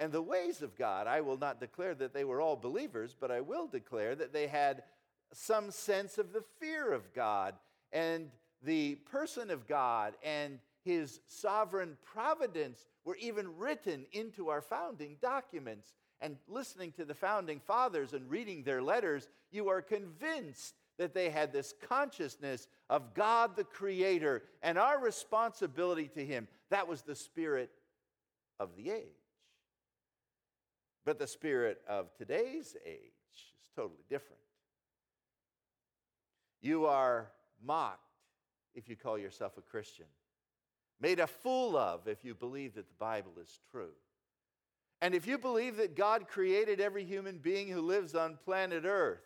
and 0.00 0.12
the 0.12 0.22
ways 0.22 0.62
of 0.62 0.76
God. 0.76 1.06
I 1.06 1.20
will 1.20 1.38
not 1.38 1.60
declare 1.60 1.94
that 1.96 2.12
they 2.12 2.24
were 2.24 2.40
all 2.40 2.56
believers, 2.56 3.16
but 3.18 3.30
I 3.30 3.40
will 3.40 3.66
declare 3.66 4.14
that 4.14 4.32
they 4.32 4.46
had 4.46 4.82
some 5.32 5.70
sense 5.70 6.18
of 6.18 6.32
the 6.32 6.44
fear 6.60 6.92
of 6.92 7.12
God 7.14 7.54
and 7.92 8.30
the 8.62 8.96
person 9.10 9.50
of 9.50 9.66
God 9.66 10.14
and 10.22 10.58
his 10.84 11.20
sovereign 11.26 11.96
providence 12.04 12.86
were 13.08 13.16
even 13.16 13.56
written 13.56 14.04
into 14.12 14.50
our 14.50 14.60
founding 14.60 15.16
documents 15.22 15.94
and 16.20 16.36
listening 16.46 16.92
to 16.92 17.06
the 17.06 17.14
founding 17.14 17.58
fathers 17.58 18.12
and 18.12 18.28
reading 18.28 18.62
their 18.62 18.82
letters, 18.82 19.30
you 19.50 19.70
are 19.70 19.80
convinced 19.80 20.74
that 20.98 21.14
they 21.14 21.30
had 21.30 21.50
this 21.50 21.72
consciousness 21.88 22.68
of 22.90 23.14
God 23.14 23.56
the 23.56 23.64
Creator 23.64 24.42
and 24.62 24.76
our 24.76 25.00
responsibility 25.00 26.08
to 26.08 26.22
Him. 26.22 26.48
That 26.68 26.86
was 26.86 27.00
the 27.00 27.14
spirit 27.14 27.70
of 28.60 28.76
the 28.76 28.90
age. 28.90 29.06
But 31.06 31.18
the 31.18 31.26
spirit 31.26 31.80
of 31.88 32.14
today's 32.14 32.76
age 32.84 33.14
is 33.32 33.70
totally 33.74 34.04
different. 34.10 34.42
You 36.60 36.84
are 36.84 37.30
mocked 37.64 38.02
if 38.74 38.86
you 38.86 38.96
call 38.96 39.16
yourself 39.16 39.56
a 39.56 39.62
Christian, 39.62 40.04
made 41.00 41.20
a 41.20 41.26
fool 41.26 41.76
of 41.76 42.08
if 42.08 42.24
you 42.24 42.34
believe 42.34 42.74
that 42.74 42.88
the 42.88 42.94
Bible 42.98 43.32
is 43.40 43.60
true. 43.70 43.92
And 45.00 45.14
if 45.14 45.26
you 45.26 45.38
believe 45.38 45.76
that 45.76 45.96
God 45.96 46.26
created 46.26 46.80
every 46.80 47.04
human 47.04 47.38
being 47.38 47.68
who 47.68 47.80
lives 47.80 48.14
on 48.14 48.38
planet 48.44 48.84
Earth, 48.84 49.22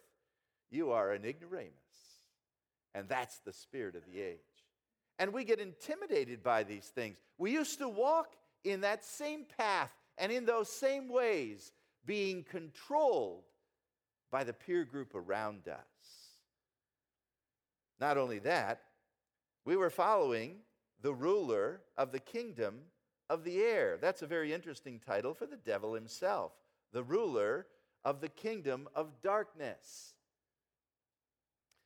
you 0.70 0.90
are 0.90 1.12
an 1.12 1.24
ignoramus. 1.24 1.72
And 2.94 3.08
that's 3.08 3.38
the 3.38 3.52
spirit 3.52 3.96
of 3.96 4.02
the 4.04 4.20
age. 4.20 4.38
And 5.18 5.32
we 5.32 5.44
get 5.44 5.60
intimidated 5.60 6.42
by 6.42 6.62
these 6.62 6.86
things. 6.86 7.18
We 7.38 7.52
used 7.52 7.78
to 7.78 7.88
walk 7.88 8.36
in 8.64 8.82
that 8.82 9.04
same 9.04 9.46
path 9.56 9.92
and 10.18 10.30
in 10.30 10.44
those 10.44 10.68
same 10.68 11.08
ways, 11.08 11.72
being 12.04 12.44
controlled 12.44 13.44
by 14.30 14.44
the 14.44 14.52
peer 14.52 14.84
group 14.84 15.14
around 15.14 15.68
us. 15.68 15.78
Not 18.00 18.18
only 18.18 18.40
that, 18.40 18.82
we 19.64 19.76
were 19.76 19.90
following 19.90 20.56
the 21.02 21.12
ruler 21.12 21.80
of 21.96 22.12
the 22.12 22.20
kingdom 22.20 22.80
of 23.28 23.44
the 23.44 23.60
air. 23.60 23.98
That's 24.00 24.22
a 24.22 24.26
very 24.26 24.52
interesting 24.52 25.00
title 25.04 25.34
for 25.34 25.46
the 25.46 25.56
devil 25.56 25.94
himself, 25.94 26.52
the 26.92 27.02
ruler 27.02 27.66
of 28.04 28.20
the 28.20 28.28
kingdom 28.28 28.88
of 28.94 29.20
darkness. 29.20 30.14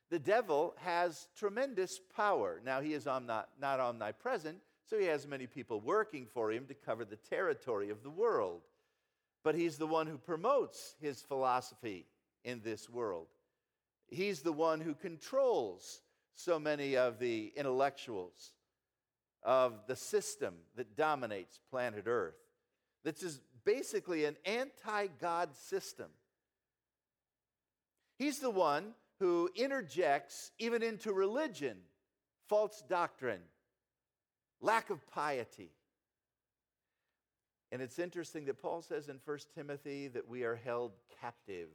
The 0.09 0.19
devil 0.19 0.73
has 0.77 1.27
tremendous 1.35 1.99
power. 2.15 2.61
Now, 2.63 2.79
he 2.79 2.93
is 2.93 3.05
not, 3.05 3.49
omnipresent, 3.61 4.59
so 4.85 4.97
he 4.97 5.05
has 5.05 5.27
many 5.27 5.47
people 5.47 5.81
working 5.81 6.25
for 6.25 6.51
him 6.51 6.65
to 6.67 6.73
cover 6.73 7.03
the 7.03 7.17
territory 7.17 7.89
of 7.89 8.03
the 8.03 8.09
world. 8.09 8.61
But 9.43 9.55
he's 9.55 9.77
the 9.77 9.87
one 9.87 10.07
who 10.07 10.17
promotes 10.17 10.95
his 11.01 11.21
philosophy 11.21 12.05
in 12.45 12.61
this 12.63 12.89
world. 12.89 13.27
He's 14.07 14.41
the 14.41 14.53
one 14.53 14.79
who 14.79 14.93
controls 14.93 16.01
so 16.33 16.57
many 16.57 16.95
of 16.95 17.19
the 17.19 17.51
intellectuals 17.55 18.53
of 19.47 19.87
the 19.87 19.95
system 19.95 20.53
that 20.75 20.97
dominates 20.97 21.57
planet 21.71 22.03
Earth. 22.05 22.35
This 23.05 23.23
is 23.23 23.39
basically 23.63 24.25
an 24.25 24.35
anti 24.45 25.07
God 25.19 25.55
system. 25.55 26.07
He's 28.19 28.39
the 28.39 28.49
one 28.49 28.93
who 29.19 29.49
interjects, 29.55 30.51
even 30.59 30.83
into 30.83 31.13
religion, 31.13 31.77
false 32.49 32.83
doctrine, 32.89 33.41
lack 34.59 34.89
of 34.89 35.07
piety. 35.07 35.71
And 37.71 37.81
it's 37.81 37.99
interesting 37.99 38.45
that 38.45 38.61
Paul 38.61 38.81
says 38.81 39.07
in 39.07 39.19
1 39.23 39.37
Timothy 39.55 40.09
that 40.09 40.27
we 40.27 40.43
are 40.43 40.55
held 40.55 40.91
captive 41.21 41.69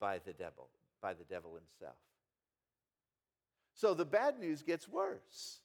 by 0.00 0.18
the 0.18 0.32
devil, 0.32 0.68
by 1.02 1.14
the 1.14 1.24
devil 1.24 1.52
himself. 1.54 1.96
So 3.74 3.94
the 3.94 4.04
bad 4.04 4.38
news 4.38 4.62
gets 4.62 4.88
worse. 4.88 5.60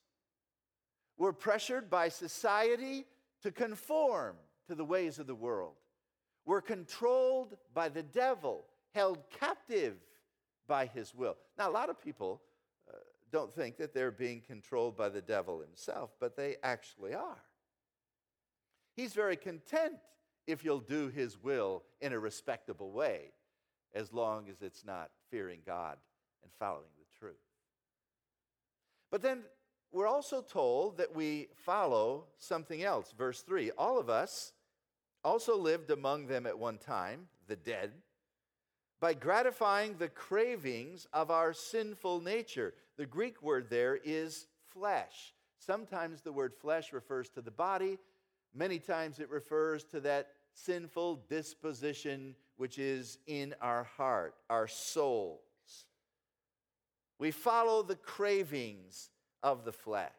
We're 1.18 1.32
pressured 1.32 1.88
by 1.88 2.08
society 2.08 3.06
to 3.42 3.50
conform 3.50 4.36
to 4.68 4.74
the 4.74 4.84
ways 4.84 5.18
of 5.18 5.26
the 5.26 5.34
world. 5.34 5.74
We're 6.44 6.60
controlled 6.60 7.56
by 7.74 7.88
the 7.88 8.02
devil, 8.02 8.64
held 8.94 9.18
captive 9.30 9.96
by 10.66 10.86
his 10.86 11.14
will. 11.14 11.36
Now, 11.58 11.68
a 11.68 11.72
lot 11.72 11.90
of 11.90 12.00
people 12.00 12.42
uh, 12.88 12.96
don't 13.32 13.52
think 13.52 13.76
that 13.78 13.94
they're 13.94 14.10
being 14.10 14.40
controlled 14.40 14.96
by 14.96 15.08
the 15.08 15.22
devil 15.22 15.60
himself, 15.60 16.10
but 16.20 16.36
they 16.36 16.56
actually 16.62 17.14
are. 17.14 17.42
He's 18.94 19.12
very 19.12 19.36
content 19.36 19.94
if 20.46 20.64
you'll 20.64 20.80
do 20.80 21.08
his 21.08 21.42
will 21.42 21.82
in 22.00 22.12
a 22.12 22.18
respectable 22.18 22.92
way, 22.92 23.32
as 23.94 24.12
long 24.12 24.48
as 24.48 24.62
it's 24.62 24.84
not 24.84 25.10
fearing 25.30 25.60
God 25.66 25.96
and 26.42 26.52
following 26.58 26.84
the 26.98 27.18
truth. 27.18 27.34
But 29.10 29.22
then 29.22 29.42
we're 29.96 30.06
also 30.06 30.42
told 30.42 30.98
that 30.98 31.16
we 31.16 31.48
follow 31.54 32.24
something 32.36 32.82
else. 32.82 33.14
Verse 33.16 33.40
3 33.40 33.70
All 33.78 33.98
of 33.98 34.10
us 34.10 34.52
also 35.24 35.56
lived 35.56 35.90
among 35.90 36.26
them 36.26 36.46
at 36.46 36.58
one 36.58 36.76
time, 36.76 37.28
the 37.48 37.56
dead, 37.56 37.92
by 39.00 39.14
gratifying 39.14 39.96
the 39.96 40.10
cravings 40.10 41.06
of 41.14 41.30
our 41.30 41.54
sinful 41.54 42.20
nature. 42.20 42.74
The 42.98 43.06
Greek 43.06 43.42
word 43.42 43.70
there 43.70 43.98
is 44.04 44.48
flesh. 44.66 45.32
Sometimes 45.58 46.20
the 46.20 46.32
word 46.32 46.52
flesh 46.54 46.92
refers 46.92 47.30
to 47.30 47.40
the 47.40 47.50
body, 47.50 47.98
many 48.54 48.78
times 48.78 49.18
it 49.18 49.30
refers 49.30 49.82
to 49.84 50.00
that 50.00 50.28
sinful 50.52 51.24
disposition 51.30 52.34
which 52.58 52.78
is 52.78 53.16
in 53.26 53.54
our 53.62 53.84
heart, 53.84 54.34
our 54.50 54.68
souls. 54.68 55.40
We 57.18 57.30
follow 57.30 57.82
the 57.82 57.96
cravings 57.96 59.08
of 59.46 59.64
the 59.64 59.72
flesh. 59.72 60.10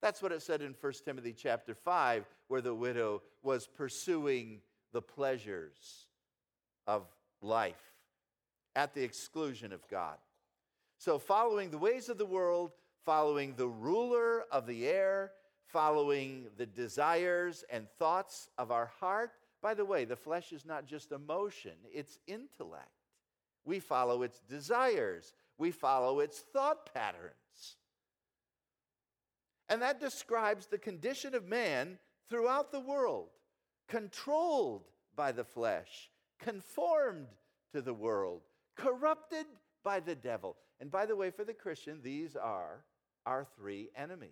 That's 0.00 0.22
what 0.22 0.32
it 0.32 0.40
said 0.40 0.62
in 0.62 0.74
1 0.80 0.92
Timothy 1.04 1.34
chapter 1.34 1.74
5, 1.74 2.24
where 2.48 2.62
the 2.62 2.74
widow 2.74 3.22
was 3.42 3.66
pursuing 3.66 4.60
the 4.92 5.02
pleasures 5.02 6.06
of 6.86 7.06
life 7.42 7.92
at 8.74 8.94
the 8.94 9.02
exclusion 9.02 9.74
of 9.74 9.86
God. 9.88 10.16
So, 10.96 11.18
following 11.18 11.70
the 11.70 11.76
ways 11.76 12.08
of 12.08 12.16
the 12.16 12.24
world, 12.24 12.72
following 13.04 13.54
the 13.56 13.68
ruler 13.68 14.44
of 14.50 14.66
the 14.66 14.86
air, 14.86 15.32
following 15.66 16.46
the 16.56 16.64
desires 16.64 17.62
and 17.70 17.86
thoughts 17.98 18.48
of 18.56 18.70
our 18.70 18.86
heart. 18.86 19.32
By 19.60 19.74
the 19.74 19.84
way, 19.84 20.06
the 20.06 20.16
flesh 20.16 20.52
is 20.52 20.64
not 20.64 20.86
just 20.86 21.12
emotion, 21.12 21.72
it's 21.92 22.18
intellect. 22.26 22.88
We 23.66 23.80
follow 23.80 24.22
its 24.22 24.40
desires, 24.40 25.34
we 25.58 25.72
follow 25.72 26.20
its 26.20 26.38
thought 26.38 26.94
patterns. 26.94 27.34
And 29.68 29.82
that 29.82 30.00
describes 30.00 30.66
the 30.66 30.78
condition 30.78 31.34
of 31.34 31.46
man 31.46 31.98
throughout 32.28 32.70
the 32.70 32.80
world, 32.80 33.28
controlled 33.88 34.84
by 35.14 35.32
the 35.32 35.44
flesh, 35.44 36.10
conformed 36.38 37.26
to 37.72 37.82
the 37.82 37.94
world, 37.94 38.42
corrupted 38.76 39.46
by 39.82 40.00
the 40.00 40.14
devil. 40.14 40.56
And 40.80 40.90
by 40.90 41.06
the 41.06 41.16
way, 41.16 41.30
for 41.30 41.44
the 41.44 41.54
Christian, 41.54 42.00
these 42.02 42.36
are 42.36 42.84
our 43.24 43.46
three 43.56 43.90
enemies. 43.96 44.30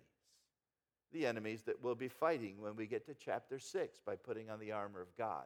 The 1.11 1.25
enemies 1.25 1.63
that 1.63 1.81
we'll 1.81 1.95
be 1.95 2.07
fighting 2.07 2.61
when 2.61 2.75
we 2.75 2.87
get 2.87 3.05
to 3.07 3.13
chapter 3.13 3.59
6 3.59 3.99
by 4.05 4.15
putting 4.15 4.49
on 4.49 4.59
the 4.59 4.71
armor 4.71 5.01
of 5.01 5.15
God. 5.17 5.45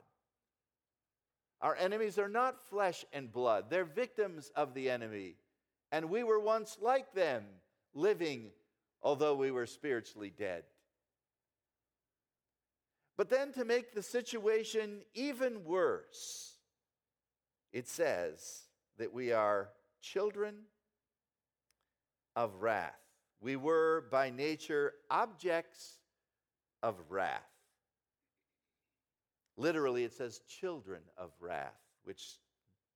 Our 1.62 1.75
enemies 1.75 2.17
are 2.17 2.29
not 2.29 2.62
flesh 2.69 3.05
and 3.12 3.31
blood, 3.31 3.65
they're 3.69 3.86
victims 3.86 4.51
of 4.55 4.74
the 4.74 4.89
enemy. 4.89 5.36
And 5.91 6.10
we 6.10 6.24
were 6.24 6.39
once 6.39 6.77
like 6.81 7.13
them, 7.13 7.43
living 7.93 8.51
although 9.01 9.36
we 9.36 9.51
were 9.51 9.65
spiritually 9.65 10.32
dead. 10.36 10.63
But 13.18 13.29
then 13.29 13.51
to 13.53 13.65
make 13.65 13.94
the 13.94 14.01
situation 14.03 15.01
even 15.13 15.65
worse, 15.65 16.53
it 17.74 17.88
says 17.88 18.63
that 18.98 19.13
we 19.13 19.32
are 19.34 19.70
children 20.01 20.56
of 22.36 22.62
wrath. 22.62 22.96
We 23.41 23.56
were 23.56 24.06
by 24.10 24.29
nature 24.29 24.94
objects 25.10 25.98
of 26.82 26.96
wrath. 27.10 27.44
Literally, 29.58 30.06
it 30.06 30.13
says 30.13 30.39
children 30.48 31.01
of 31.18 31.32
wrath, 31.41 31.75
which 32.06 32.38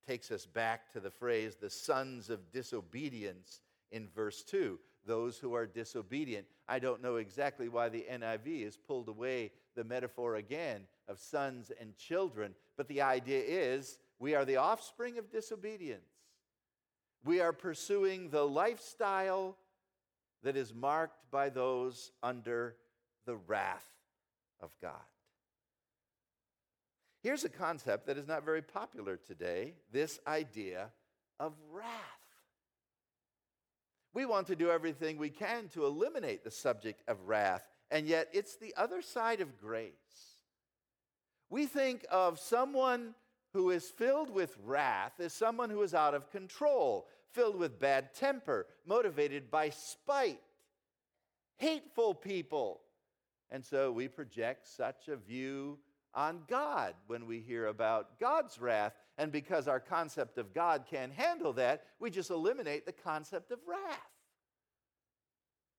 takes 0.06 0.30
us 0.30 0.46
back 0.46 0.90
to 0.92 1.00
the 1.00 1.10
phrase 1.10 1.56
the 1.56 1.68
sons 1.68 2.30
of 2.30 2.50
disobedience 2.50 3.60
in 3.90 4.08
verse 4.08 4.42
2 4.42 4.78
those 5.06 5.38
who 5.38 5.54
are 5.54 5.66
disobedient. 5.66 6.46
I 6.68 6.78
don't 6.78 7.02
know 7.02 7.16
exactly 7.16 7.68
why 7.68 7.88
the 7.88 8.06
NIV 8.10 8.64
has 8.64 8.76
pulled 8.76 9.08
away 9.08 9.52
the 9.74 9.84
metaphor 9.84 10.36
again 10.36 10.82
of 11.08 11.18
sons 11.18 11.70
and 11.80 11.96
children, 11.96 12.54
but 12.76 12.88
the 12.88 13.02
idea 13.02 13.42
is 13.46 13.98
we 14.18 14.34
are 14.34 14.44
the 14.44 14.56
offspring 14.56 15.18
of 15.18 15.30
disobedience. 15.30 16.08
We 17.24 17.40
are 17.40 17.52
pursuing 17.52 18.30
the 18.30 18.46
lifestyle 18.46 19.56
that 20.42 20.56
is 20.56 20.74
marked 20.74 21.30
by 21.30 21.48
those 21.48 22.12
under 22.22 22.76
the 23.26 23.36
wrath 23.36 23.86
of 24.60 24.74
God. 24.80 24.92
Here's 27.22 27.44
a 27.44 27.48
concept 27.48 28.06
that 28.06 28.18
is 28.18 28.28
not 28.28 28.44
very 28.44 28.60
popular 28.60 29.16
today 29.16 29.74
this 29.90 30.20
idea 30.26 30.90
of 31.40 31.54
wrath. 31.72 32.23
We 34.14 34.26
want 34.26 34.46
to 34.46 34.56
do 34.56 34.70
everything 34.70 35.18
we 35.18 35.30
can 35.30 35.68
to 35.70 35.84
eliminate 35.84 36.44
the 36.44 36.50
subject 36.50 37.02
of 37.08 37.26
wrath, 37.26 37.66
and 37.90 38.06
yet 38.06 38.28
it's 38.32 38.56
the 38.56 38.72
other 38.76 39.02
side 39.02 39.40
of 39.40 39.60
grace. 39.60 39.92
We 41.50 41.66
think 41.66 42.06
of 42.10 42.38
someone 42.38 43.14
who 43.52 43.70
is 43.70 43.88
filled 43.88 44.30
with 44.30 44.56
wrath 44.64 45.18
as 45.18 45.32
someone 45.32 45.68
who 45.68 45.82
is 45.82 45.94
out 45.94 46.14
of 46.14 46.30
control, 46.30 47.08
filled 47.32 47.56
with 47.56 47.80
bad 47.80 48.14
temper, 48.14 48.66
motivated 48.86 49.50
by 49.50 49.70
spite, 49.70 50.40
hateful 51.56 52.14
people. 52.14 52.80
And 53.50 53.64
so 53.64 53.90
we 53.92 54.08
project 54.08 54.66
such 54.66 55.08
a 55.08 55.16
view 55.16 55.78
on 56.14 56.42
God 56.48 56.94
when 57.06 57.26
we 57.26 57.40
hear 57.40 57.66
about 57.66 58.18
God's 58.18 58.58
wrath. 58.60 58.94
And 59.18 59.30
because 59.30 59.68
our 59.68 59.80
concept 59.80 60.38
of 60.38 60.54
God 60.54 60.84
can't 60.90 61.12
handle 61.12 61.52
that, 61.54 61.84
we 62.00 62.10
just 62.10 62.30
eliminate 62.30 62.86
the 62.86 62.92
concept 62.92 63.50
of 63.50 63.58
wrath. 63.66 63.98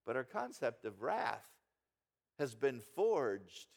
But 0.05 0.15
our 0.15 0.23
concept 0.23 0.85
of 0.85 1.01
wrath 1.01 1.47
has 2.37 2.53
been 2.53 2.81
forged 2.95 3.67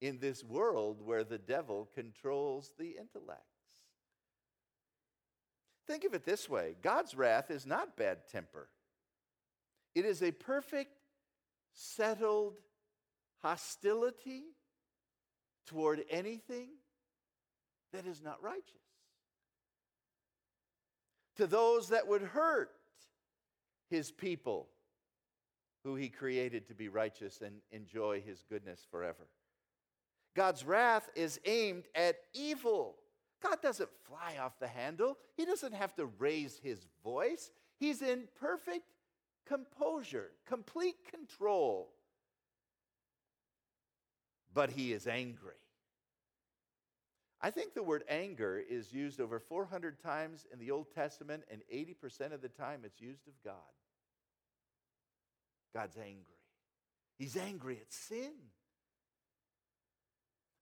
in 0.00 0.18
this 0.18 0.44
world 0.44 1.00
where 1.02 1.24
the 1.24 1.38
devil 1.38 1.88
controls 1.94 2.72
the 2.78 2.96
intellects. 2.98 3.42
Think 5.86 6.04
of 6.04 6.12
it 6.12 6.24
this 6.24 6.48
way 6.48 6.76
God's 6.82 7.14
wrath 7.14 7.50
is 7.50 7.66
not 7.66 7.96
bad 7.96 8.28
temper, 8.30 8.68
it 9.94 10.04
is 10.04 10.22
a 10.22 10.32
perfect, 10.32 10.98
settled 11.72 12.58
hostility 13.42 14.44
toward 15.68 16.04
anything 16.10 16.68
that 17.92 18.06
is 18.06 18.22
not 18.22 18.42
righteous. 18.42 18.64
To 21.36 21.46
those 21.46 21.90
that 21.90 22.08
would 22.08 22.22
hurt 22.22 22.70
his 23.90 24.10
people, 24.10 24.68
who 25.84 25.94
he 25.94 26.08
created 26.08 26.66
to 26.68 26.74
be 26.74 26.88
righteous 26.88 27.40
and 27.40 27.56
enjoy 27.70 28.20
his 28.20 28.42
goodness 28.48 28.84
forever. 28.90 29.28
God's 30.34 30.64
wrath 30.64 31.08
is 31.14 31.38
aimed 31.44 31.84
at 31.94 32.16
evil. 32.34 32.96
God 33.42 33.62
doesn't 33.62 33.90
fly 34.06 34.36
off 34.40 34.58
the 34.58 34.66
handle, 34.66 35.16
he 35.36 35.44
doesn't 35.44 35.74
have 35.74 35.94
to 35.96 36.06
raise 36.18 36.58
his 36.62 36.86
voice. 37.04 37.50
He's 37.78 38.02
in 38.02 38.24
perfect 38.40 38.86
composure, 39.46 40.30
complete 40.46 40.96
control 41.08 41.90
but 44.52 44.70
he 44.70 44.92
is 44.92 45.06
angry. 45.06 45.54
I 47.40 47.50
think 47.50 47.74
the 47.74 47.82
word 47.82 48.02
anger 48.08 48.58
is 48.58 48.92
used 48.92 49.20
over 49.20 49.38
400 49.38 50.00
times 50.02 50.46
in 50.52 50.58
the 50.58 50.72
Old 50.72 50.92
Testament, 50.92 51.44
and 51.50 51.62
80% 51.72 52.32
of 52.32 52.42
the 52.42 52.48
time 52.48 52.80
it's 52.84 53.00
used 53.00 53.28
of 53.28 53.34
God. 53.44 53.54
God's 55.72 55.96
angry. 55.96 56.24
He's 57.16 57.36
angry 57.36 57.78
at 57.80 57.92
sin. 57.92 58.32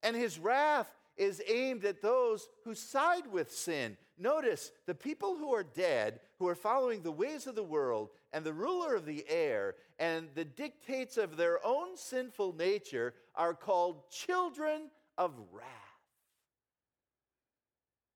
And 0.02 0.14
his 0.14 0.38
wrath 0.38 0.90
is 1.16 1.42
aimed 1.48 1.84
at 1.84 2.02
those 2.02 2.48
who 2.64 2.74
side 2.74 3.26
with 3.26 3.52
sin. 3.52 3.96
Notice 4.18 4.70
the 4.86 4.94
people 4.94 5.36
who 5.36 5.54
are 5.54 5.64
dead, 5.64 6.20
who 6.38 6.48
are 6.48 6.54
following 6.54 7.02
the 7.02 7.12
ways 7.12 7.46
of 7.46 7.54
the 7.54 7.62
world 7.62 8.10
and 8.32 8.44
the 8.44 8.52
ruler 8.52 8.94
of 8.94 9.06
the 9.06 9.24
air 9.28 9.74
and 9.98 10.28
the 10.34 10.44
dictates 10.44 11.16
of 11.16 11.36
their 11.36 11.64
own 11.64 11.96
sinful 11.96 12.54
nature, 12.54 13.14
are 13.34 13.54
called 13.54 14.10
children 14.10 14.90
of 15.16 15.32
wrath. 15.52 15.66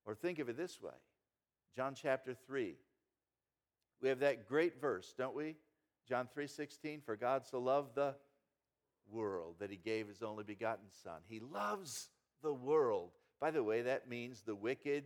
Or 0.04 0.14
think 0.14 0.38
of 0.38 0.48
it 0.48 0.56
this 0.56 0.80
way 0.80 0.92
John 1.74 1.94
chapter 1.94 2.35
3. 2.35 2.76
We 4.02 4.09
have 4.09 4.20
that 4.20 4.48
great 4.48 4.80
verse, 4.80 5.14
don't 5.16 5.37
we? 5.37 5.56
John 6.09 6.26
3:16 6.26 7.02
for 7.02 7.16
God 7.16 7.46
so 7.46 7.59
loved 7.61 7.94
the 7.94 8.16
world 9.09 9.56
that 9.59 9.70
he 9.70 9.76
gave 9.76 10.09
his 10.09 10.22
only 10.22 10.44
begotten 10.44 10.90
son. 10.90 11.20
He 11.26 11.40
loves 11.40 12.09
the 12.42 12.52
world. 12.52 13.12
By 13.40 13.50
the 13.50 13.62
way, 13.62 13.83
that 13.83 14.09
means 14.09 14.42
the 14.42 14.54
wicked 14.54 15.04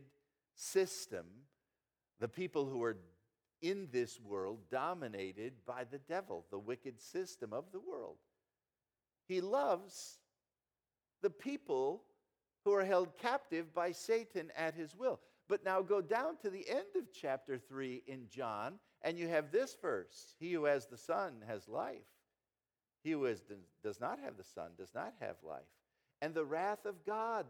system, 0.54 1.26
the 2.20 2.28
people 2.28 2.66
who 2.66 2.82
are 2.82 2.96
in 3.62 3.88
this 3.92 4.20
world 4.20 4.58
dominated 4.70 5.54
by 5.66 5.84
the 5.84 5.98
devil, 5.98 6.44
the 6.50 6.58
wicked 6.58 7.00
system 7.00 7.52
of 7.52 7.64
the 7.72 7.80
world. 7.80 8.16
He 9.26 9.40
loves 9.40 10.18
the 11.22 11.30
people 11.30 12.02
who 12.64 12.72
are 12.72 12.84
held 12.84 13.16
captive 13.16 13.74
by 13.74 13.92
Satan 13.92 14.50
at 14.56 14.74
his 14.74 14.94
will. 14.94 15.20
But 15.48 15.64
now 15.64 15.82
go 15.82 16.00
down 16.00 16.36
to 16.38 16.50
the 16.50 16.68
end 16.68 16.96
of 16.96 17.12
chapter 17.12 17.58
3 17.58 18.02
in 18.06 18.28
John, 18.30 18.78
and 19.02 19.18
you 19.18 19.28
have 19.28 19.50
this 19.50 19.76
verse 19.80 20.34
He 20.38 20.52
who 20.52 20.64
has 20.64 20.86
the 20.86 20.96
Son 20.96 21.42
has 21.46 21.68
life. 21.68 21.98
He 23.02 23.10
who 23.10 23.26
is, 23.26 23.42
does 23.82 24.00
not 24.00 24.18
have 24.20 24.38
the 24.38 24.44
Son 24.44 24.70
does 24.78 24.94
not 24.94 25.12
have 25.20 25.36
life 25.42 25.64
and 26.24 26.32
the 26.32 26.44
wrath 26.44 26.86
of 26.86 27.04
God 27.04 27.44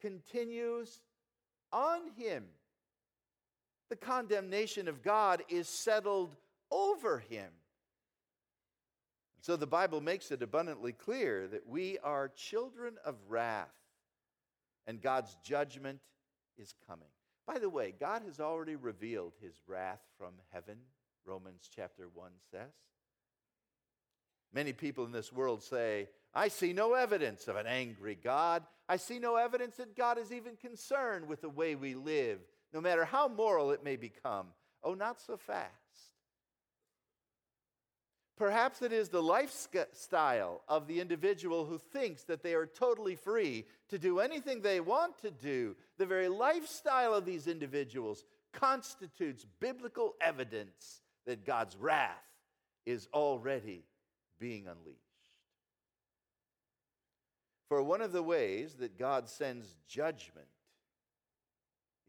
continues 0.00 1.00
on 1.72 2.00
him. 2.16 2.44
The 3.90 3.96
condemnation 3.96 4.88
of 4.88 5.02
God 5.02 5.42
is 5.48 5.68
settled 5.68 6.34
over 6.70 7.18
him. 7.18 7.50
So 9.42 9.56
the 9.56 9.66
Bible 9.66 10.00
makes 10.00 10.30
it 10.30 10.42
abundantly 10.42 10.92
clear 10.92 11.48
that 11.48 11.66
we 11.66 11.98
are 11.98 12.28
children 12.28 12.94
of 13.04 13.16
wrath 13.28 13.68
and 14.86 15.00
God's 15.00 15.36
judgment 15.44 16.00
is 16.58 16.74
coming. 16.86 17.08
By 17.46 17.58
the 17.58 17.70
way, 17.70 17.94
God 17.98 18.22
has 18.26 18.38
already 18.38 18.76
revealed 18.76 19.32
his 19.40 19.54
wrath 19.66 20.00
from 20.18 20.34
heaven, 20.52 20.78
Romans 21.24 21.68
chapter 21.74 22.08
1 22.12 22.30
says. 22.50 22.72
Many 24.52 24.72
people 24.72 25.04
in 25.04 25.12
this 25.12 25.32
world 25.32 25.62
say, 25.62 26.08
I 26.34 26.48
see 26.48 26.72
no 26.72 26.94
evidence 26.94 27.48
of 27.48 27.56
an 27.56 27.66
angry 27.66 28.18
God. 28.22 28.62
I 28.88 28.96
see 28.96 29.18
no 29.18 29.36
evidence 29.36 29.76
that 29.76 29.96
God 29.96 30.18
is 30.18 30.32
even 30.32 30.56
concerned 30.56 31.28
with 31.28 31.40
the 31.40 31.48
way 31.48 31.74
we 31.74 31.94
live, 31.94 32.40
no 32.72 32.80
matter 32.80 33.04
how 33.04 33.28
moral 33.28 33.70
it 33.70 33.84
may 33.84 33.96
become. 33.96 34.46
Oh, 34.82 34.94
not 34.94 35.20
so 35.20 35.36
fast. 35.36 35.70
Perhaps 38.36 38.80
it 38.80 38.90
is 38.90 39.10
the 39.10 39.22
lifestyle 39.22 40.62
of 40.66 40.86
the 40.86 40.98
individual 40.98 41.66
who 41.66 41.76
thinks 41.76 42.22
that 42.22 42.42
they 42.42 42.54
are 42.54 42.64
totally 42.64 43.14
free 43.14 43.66
to 43.90 43.98
do 43.98 44.18
anything 44.18 44.62
they 44.62 44.80
want 44.80 45.18
to 45.20 45.30
do. 45.30 45.76
The 45.98 46.06
very 46.06 46.28
lifestyle 46.28 47.12
of 47.12 47.26
these 47.26 47.46
individuals 47.46 48.24
constitutes 48.54 49.44
biblical 49.60 50.14
evidence 50.22 51.02
that 51.26 51.44
God's 51.44 51.76
wrath 51.76 52.16
is 52.86 53.08
already 53.12 53.84
being 54.38 54.66
unleashed. 54.66 54.98
For 57.68 57.82
one 57.82 58.00
of 58.00 58.12
the 58.12 58.22
ways 58.22 58.76
that 58.80 58.98
God 58.98 59.28
sends 59.28 59.76
judgment 59.86 60.48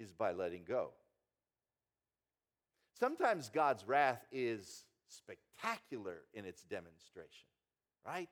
is 0.02 0.12
by 0.12 0.32
letting 0.32 0.64
go. 0.68 0.90
Sometimes 3.00 3.50
God's 3.50 3.88
wrath 3.88 4.26
is 4.32 4.86
spectacular 5.08 6.22
in 6.34 6.46
its 6.46 6.64
demonstration, 6.64 7.48
right? 8.06 8.30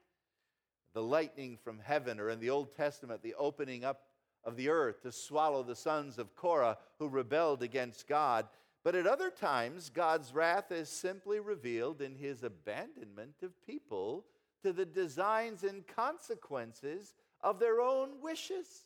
The 0.94 1.02
lightning 1.02 1.58
from 1.64 1.80
heaven, 1.80 2.20
or 2.20 2.30
in 2.30 2.40
the 2.40 2.50
Old 2.50 2.76
Testament, 2.76 3.22
the 3.22 3.36
opening 3.36 3.84
up 3.84 4.02
of 4.44 4.56
the 4.56 4.70
earth 4.70 5.02
to 5.04 5.12
swallow 5.12 5.64
the 5.64 5.76
sons 5.76 6.18
of 6.18 6.36
Korah 6.36 6.78
who 6.98 7.08
rebelled 7.08 7.62
against 7.62 8.08
God. 8.08 8.48
But 8.84 8.96
at 8.96 9.08
other 9.08 9.30
times, 9.30 9.90
God's 9.90 10.34
wrath 10.34 10.72
is 10.72 10.90
simply 10.90 11.40
revealed 11.40 12.02
in 12.02 12.16
his 12.16 12.44
abandonment 12.44 13.36
of 13.44 13.66
people 13.66 14.26
to 14.64 14.72
the 14.72 14.86
designs 14.86 15.64
and 15.64 15.86
consequences 15.88 17.16
of 17.42 17.60
their 17.60 17.82
own 17.82 18.22
wishes. 18.22 18.86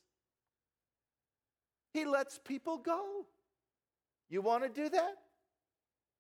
He 1.94 2.06
lets 2.06 2.40
people 2.40 2.78
go. 2.78 3.26
You 4.30 4.42
want 4.42 4.64
to 4.64 4.70
do 4.70 4.90
that? 4.90 5.14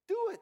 Do 0.07 0.17
it. 0.31 0.39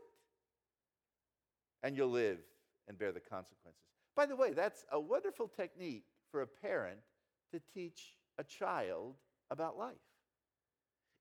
And 1.84 1.96
you'll 1.96 2.10
live 2.10 2.40
and 2.88 2.98
bear 2.98 3.12
the 3.12 3.20
consequences. 3.20 3.82
By 4.16 4.26
the 4.26 4.36
way, 4.36 4.52
that's 4.52 4.86
a 4.92 5.00
wonderful 5.00 5.48
technique 5.48 6.04
for 6.32 6.42
a 6.42 6.48
parent 6.48 7.00
to 7.54 7.62
teach 7.74 8.16
a 8.38 8.44
child 8.44 9.16
about 9.50 9.78
life. 9.78 9.96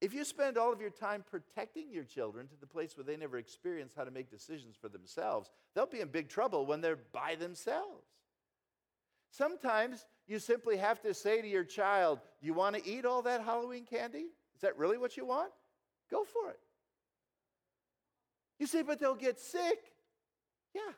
If 0.00 0.14
you 0.14 0.24
spend 0.24 0.56
all 0.56 0.72
of 0.72 0.80
your 0.80 0.90
time 0.90 1.24
protecting 1.30 1.92
your 1.92 2.04
children 2.04 2.48
to 2.48 2.56
the 2.58 2.66
place 2.66 2.96
where 2.96 3.04
they 3.04 3.16
never 3.16 3.36
experience 3.36 3.92
how 3.94 4.04
to 4.04 4.10
make 4.10 4.30
decisions 4.30 4.76
for 4.80 4.88
themselves, 4.88 5.50
they'll 5.74 5.86
be 5.86 6.00
in 6.00 6.08
big 6.08 6.28
trouble 6.28 6.64
when 6.64 6.80
they're 6.80 6.98
by 7.12 7.34
themselves. 7.34 8.06
Sometimes 9.30 10.06
you 10.30 10.38
simply 10.38 10.76
have 10.76 11.02
to 11.02 11.12
say 11.12 11.42
to 11.42 11.48
your 11.48 11.64
child, 11.64 12.20
Do 12.40 12.46
you 12.46 12.54
want 12.54 12.76
to 12.76 12.88
eat 12.88 13.04
all 13.04 13.22
that 13.22 13.42
Halloween 13.42 13.84
candy? 13.84 14.26
Is 14.54 14.60
that 14.62 14.78
really 14.78 14.96
what 14.96 15.16
you 15.16 15.26
want? 15.26 15.50
Go 16.08 16.22
for 16.24 16.50
it. 16.50 16.60
You 18.60 18.68
say, 18.68 18.82
But 18.82 19.00
they'll 19.00 19.16
get 19.16 19.40
sick. 19.40 19.78
Yeah. 20.72 20.92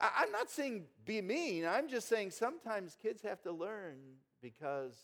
I'm 0.00 0.32
not 0.32 0.50
saying 0.50 0.84
be 1.04 1.20
mean. 1.20 1.66
I'm 1.66 1.88
just 1.88 2.08
saying 2.08 2.30
sometimes 2.30 2.96
kids 3.00 3.22
have 3.22 3.42
to 3.42 3.52
learn 3.52 3.96
because 4.42 4.96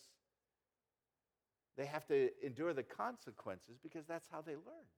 they 1.77 1.87
have 1.87 2.07
to 2.09 2.31
endure 2.45 2.73
the 2.73 2.83
consequences 2.83 3.79
because 3.83 4.07
that's 4.07 4.29
how 4.31 4.41
they 4.41 4.53
learn. 4.53 4.89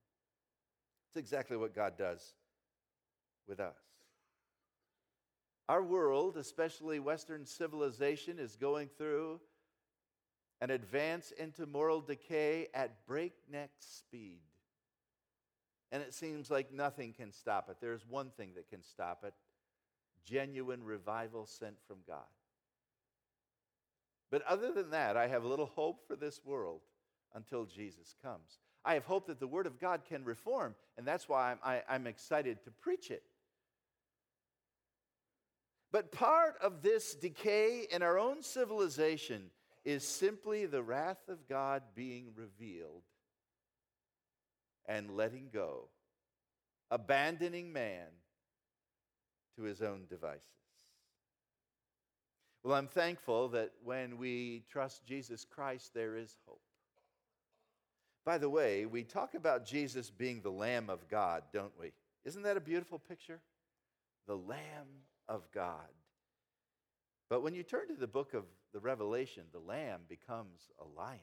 It's 1.08 1.16
exactly 1.16 1.56
what 1.56 1.74
God 1.74 1.98
does 1.98 2.34
with 3.46 3.60
us. 3.60 3.76
Our 5.72 5.82
world, 5.82 6.36
especially 6.36 7.00
Western 7.00 7.46
civilization, 7.46 8.38
is 8.38 8.56
going 8.56 8.90
through 8.98 9.40
an 10.60 10.68
advance 10.68 11.32
into 11.38 11.64
moral 11.64 12.02
decay 12.02 12.68
at 12.74 13.06
breakneck 13.06 13.70
speed. 13.78 14.40
And 15.90 16.02
it 16.02 16.12
seems 16.12 16.50
like 16.50 16.74
nothing 16.74 17.14
can 17.14 17.32
stop 17.32 17.70
it. 17.70 17.78
There's 17.80 18.04
one 18.06 18.28
thing 18.36 18.50
that 18.56 18.68
can 18.68 18.82
stop 18.82 19.24
it 19.24 19.32
genuine 20.26 20.84
revival 20.84 21.46
sent 21.46 21.76
from 21.88 22.00
God. 22.06 22.28
But 24.30 24.42
other 24.42 24.72
than 24.72 24.90
that, 24.90 25.16
I 25.16 25.26
have 25.26 25.42
little 25.42 25.72
hope 25.74 26.06
for 26.06 26.16
this 26.16 26.44
world 26.44 26.82
until 27.34 27.64
Jesus 27.64 28.14
comes. 28.22 28.58
I 28.84 28.92
have 28.92 29.06
hope 29.06 29.26
that 29.28 29.40
the 29.40 29.48
Word 29.48 29.66
of 29.66 29.80
God 29.80 30.02
can 30.06 30.22
reform, 30.22 30.74
and 30.98 31.06
that's 31.06 31.30
why 31.30 31.52
I'm, 31.52 31.58
I, 31.64 31.94
am 31.94 32.06
excited 32.06 32.62
to 32.64 32.70
preach 32.70 33.10
it. 33.10 33.22
But 35.92 36.10
part 36.10 36.56
of 36.62 36.80
this 36.80 37.14
decay 37.14 37.86
in 37.92 38.02
our 38.02 38.18
own 38.18 38.42
civilization 38.42 39.50
is 39.84 40.08
simply 40.08 40.64
the 40.64 40.82
wrath 40.82 41.28
of 41.28 41.46
God 41.48 41.82
being 41.94 42.32
revealed 42.34 43.02
and 44.86 45.16
letting 45.16 45.50
go, 45.52 45.88
abandoning 46.90 47.72
man 47.72 48.06
to 49.56 49.62
his 49.64 49.82
own 49.82 50.06
devices. 50.08 50.42
Well, 52.64 52.74
I'm 52.74 52.88
thankful 52.88 53.48
that 53.48 53.72
when 53.84 54.16
we 54.16 54.62
trust 54.70 55.04
Jesus 55.04 55.44
Christ, 55.44 55.92
there 55.94 56.16
is 56.16 56.36
hope. 56.46 56.60
By 58.24 58.38
the 58.38 58.48
way, 58.48 58.86
we 58.86 59.02
talk 59.02 59.34
about 59.34 59.66
Jesus 59.66 60.10
being 60.10 60.40
the 60.40 60.50
Lamb 60.50 60.88
of 60.88 61.08
God, 61.08 61.42
don't 61.52 61.78
we? 61.78 61.92
Isn't 62.24 62.44
that 62.44 62.56
a 62.56 62.60
beautiful 62.60 63.00
picture? 63.00 63.40
The 64.28 64.36
Lamb 64.36 64.86
of 65.28 65.50
God. 65.52 65.88
But 67.28 67.42
when 67.42 67.54
you 67.54 67.62
turn 67.62 67.88
to 67.88 67.94
the 67.94 68.06
book 68.06 68.34
of 68.34 68.44
the 68.72 68.80
Revelation, 68.80 69.44
the 69.52 69.58
lamb 69.58 70.00
becomes 70.08 70.70
a 70.80 70.98
lion. 70.98 71.20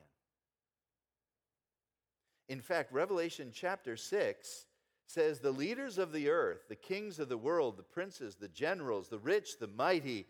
In 2.47 2.61
fact, 2.61 2.91
Revelation 2.91 3.51
chapter 3.53 3.95
6 3.95 4.65
says 5.05 5.39
the 5.39 5.51
leaders 5.51 5.97
of 5.97 6.11
the 6.11 6.29
earth, 6.29 6.67
the 6.67 6.75
kings 6.75 7.19
of 7.19 7.29
the 7.29 7.37
world, 7.37 7.77
the 7.77 7.83
princes, 7.83 8.35
the 8.35 8.47
generals, 8.47 9.07
the 9.07 9.19
rich, 9.19 9.59
the 9.59 9.67
mighty, 9.67 10.25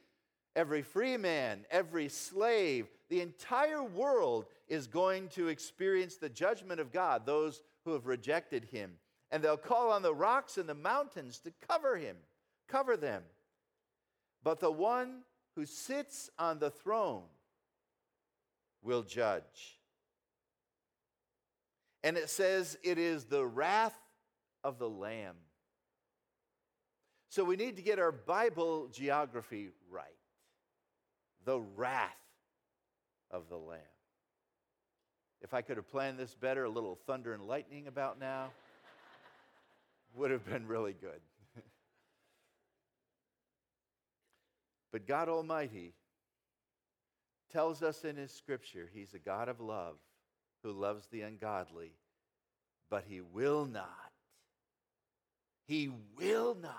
every 0.55 0.81
free 0.81 1.17
man, 1.17 1.65
every 1.71 2.09
slave, 2.09 2.87
the 3.09 3.21
entire 3.21 3.83
world 3.83 4.45
is 4.67 4.87
going 4.87 5.29
to 5.29 5.47
experience 5.47 6.15
the 6.15 6.29
judgment 6.29 6.79
of 6.79 6.91
God, 6.91 7.25
those 7.25 7.61
who 7.85 7.93
have 7.93 8.05
rejected 8.05 8.65
him. 8.65 8.91
And 9.31 9.43
they'll 9.43 9.57
call 9.57 9.91
on 9.91 10.01
the 10.01 10.13
rocks 10.13 10.57
and 10.57 10.67
the 10.67 10.75
mountains 10.75 11.39
to 11.39 11.53
cover 11.67 11.97
him, 11.97 12.17
cover 12.67 12.97
them. 12.97 13.23
But 14.43 14.59
the 14.59 14.71
one 14.71 15.21
who 15.55 15.65
sits 15.65 16.29
on 16.39 16.59
the 16.59 16.69
throne 16.69 17.23
will 18.81 19.03
judge. 19.03 19.79
And 22.03 22.17
it 22.17 22.29
says 22.29 22.77
it 22.83 22.97
is 22.97 23.25
the 23.25 23.45
wrath 23.45 23.97
of 24.63 24.79
the 24.79 24.89
Lamb. 24.89 25.35
So 27.29 27.43
we 27.43 27.55
need 27.55 27.75
to 27.75 27.83
get 27.83 27.99
our 27.99 28.11
Bible 28.11 28.87
geography 28.91 29.69
right. 29.89 30.05
The 31.45 31.59
wrath 31.59 32.09
of 33.29 33.49
the 33.49 33.57
Lamb. 33.57 33.79
If 35.41 35.53
I 35.53 35.61
could 35.61 35.77
have 35.77 35.89
planned 35.89 36.17
this 36.17 36.33
better, 36.33 36.65
a 36.65 36.69
little 36.69 36.95
thunder 37.05 37.33
and 37.33 37.43
lightning 37.43 37.87
about 37.87 38.19
now 38.19 38.49
would 40.15 40.31
have 40.31 40.45
been 40.45 40.67
really 40.67 40.93
good. 40.93 41.21
But 44.91 45.07
God 45.07 45.29
Almighty 45.29 45.93
tells 47.51 47.83
us 47.83 48.03
in 48.03 48.15
His 48.17 48.31
scripture 48.31 48.89
He's 48.91 49.13
a 49.13 49.19
God 49.19 49.49
of 49.49 49.59
love 49.59 49.95
who 50.63 50.71
loves 50.71 51.07
the 51.07 51.21
ungodly, 51.21 51.93
but 52.89 53.05
He 53.07 53.21
will 53.21 53.65
not. 53.65 54.11
He 55.67 55.91
will 56.17 56.55
not. 56.55 56.73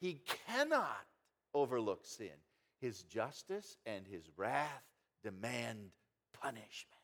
He 0.00 0.20
cannot 0.46 1.06
overlook 1.52 2.06
sin. 2.06 2.28
His 2.80 3.02
justice 3.02 3.76
and 3.84 4.06
His 4.06 4.22
wrath 4.36 4.84
demand 5.22 5.90
punishment. 6.40 6.96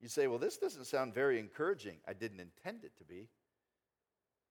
You 0.00 0.08
say, 0.08 0.26
well, 0.26 0.38
this 0.38 0.58
doesn't 0.58 0.84
sound 0.84 1.14
very 1.14 1.40
encouraging. 1.40 1.96
I 2.06 2.12
didn't 2.12 2.40
intend 2.40 2.84
it 2.84 2.96
to 2.98 3.04
be. 3.04 3.28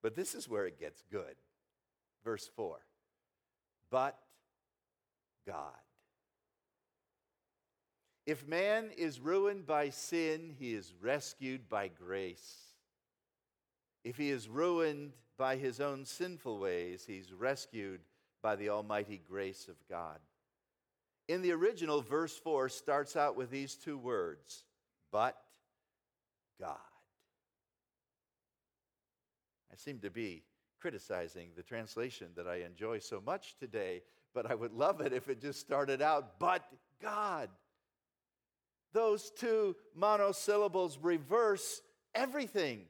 But 0.01 0.15
this 0.15 0.35
is 0.35 0.49
where 0.49 0.65
it 0.65 0.79
gets 0.79 1.03
good 1.11 1.35
verse 2.25 2.49
4. 2.57 2.77
But 3.89 4.19
God. 5.47 5.71
If 8.25 8.47
man 8.47 8.89
is 8.97 9.19
ruined 9.19 9.67
by 9.67 9.91
sin, 9.91 10.55
he 10.59 10.73
is 10.73 10.91
rescued 10.99 11.69
by 11.69 11.89
grace. 11.89 12.55
If 14.03 14.17
he 14.17 14.31
is 14.31 14.49
ruined 14.49 15.13
by 15.37 15.57
his 15.57 15.79
own 15.79 16.05
sinful 16.05 16.57
ways, 16.57 17.05
he's 17.07 17.31
rescued 17.31 18.01
by 18.41 18.55
the 18.55 18.69
almighty 18.69 19.21
grace 19.29 19.67
of 19.67 19.75
God. 19.87 20.17
In 21.27 21.41
the 21.41 21.51
original, 21.51 22.01
verse 22.01 22.35
4 22.37 22.69
starts 22.69 23.15
out 23.15 23.35
with 23.35 23.51
these 23.51 23.75
two 23.75 23.97
words, 23.97 24.63
but 25.11 25.37
God. 26.59 26.77
I 29.71 29.75
seem 29.75 29.99
to 29.99 30.09
be 30.09 30.43
criticizing 30.85 31.49
the 31.55 31.63
translation 31.63 32.27
that 32.35 32.45
I 32.45 32.57
enjoy 32.57 32.99
so 32.99 33.19
much 33.19 33.55
today, 33.57 34.03
but 34.35 34.45
I 34.45 34.53
would 34.53 34.71
love 34.71 35.01
it 35.01 35.13
if 35.13 35.29
it 35.29 35.41
just 35.41 35.59
started 35.59 35.99
out, 35.99 36.37
but 36.37 36.63
God. 37.01 37.49
Those 38.93 39.31
two 39.31 39.75
monosyllables 39.99 40.99
reverse 41.01 41.81
everything. 42.13 42.81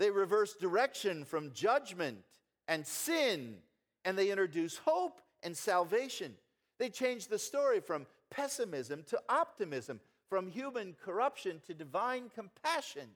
They 0.00 0.10
reverse 0.10 0.56
direction 0.56 1.24
from 1.24 1.52
judgment 1.52 2.24
and 2.66 2.84
sin, 2.84 3.58
and 4.04 4.18
they 4.18 4.32
introduce 4.32 4.78
hope 4.78 5.20
and 5.44 5.56
salvation. 5.56 6.34
They 6.80 6.88
change 6.88 7.28
the 7.28 7.38
story 7.38 7.78
from 7.78 8.06
pessimism 8.28 9.04
to 9.06 9.22
optimism, 9.28 10.00
from 10.28 10.48
human 10.48 10.96
corruption 11.00 11.62
to 11.68 11.74
divine 11.74 12.28
compassion. 12.34 13.10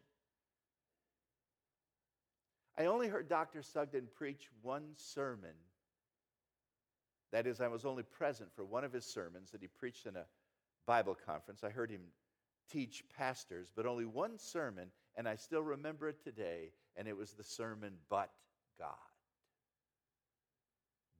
I 2.78 2.87
only 2.87 3.08
heard 3.08 3.28
Dr. 3.28 3.62
Sugden 3.62 4.08
preach 4.14 4.48
one 4.62 4.90
sermon. 4.96 5.54
That 7.32 7.46
is, 7.46 7.61
I 7.61 7.68
was 7.68 7.85
only 7.85 8.02
present 8.02 8.50
for 8.54 8.64
one 8.64 8.85
of 8.85 8.92
his 8.92 9.04
sermons 9.04 9.50
that 9.50 9.62
he 9.62 9.68
preached 9.68 10.06
in 10.06 10.16
a 10.16 10.26
Bible 10.87 11.16
conference. 11.26 11.64
I 11.64 11.70
heard 11.70 11.90
him 11.90 12.02
teach 12.70 13.04
pastors, 13.16 13.70
but 13.74 13.87
only 13.87 14.04
one 14.04 14.38
sermon, 14.38 14.90
and 15.16 15.28
I 15.28 15.37
still 15.37 15.62
remember 15.62 16.08
it 16.08 16.22
today, 16.22 16.72
and 16.96 17.06
it 17.06 17.16
was 17.16 17.32
the 17.32 17.44
sermon, 17.44 17.94
But 18.08 18.30
God. 18.78 18.94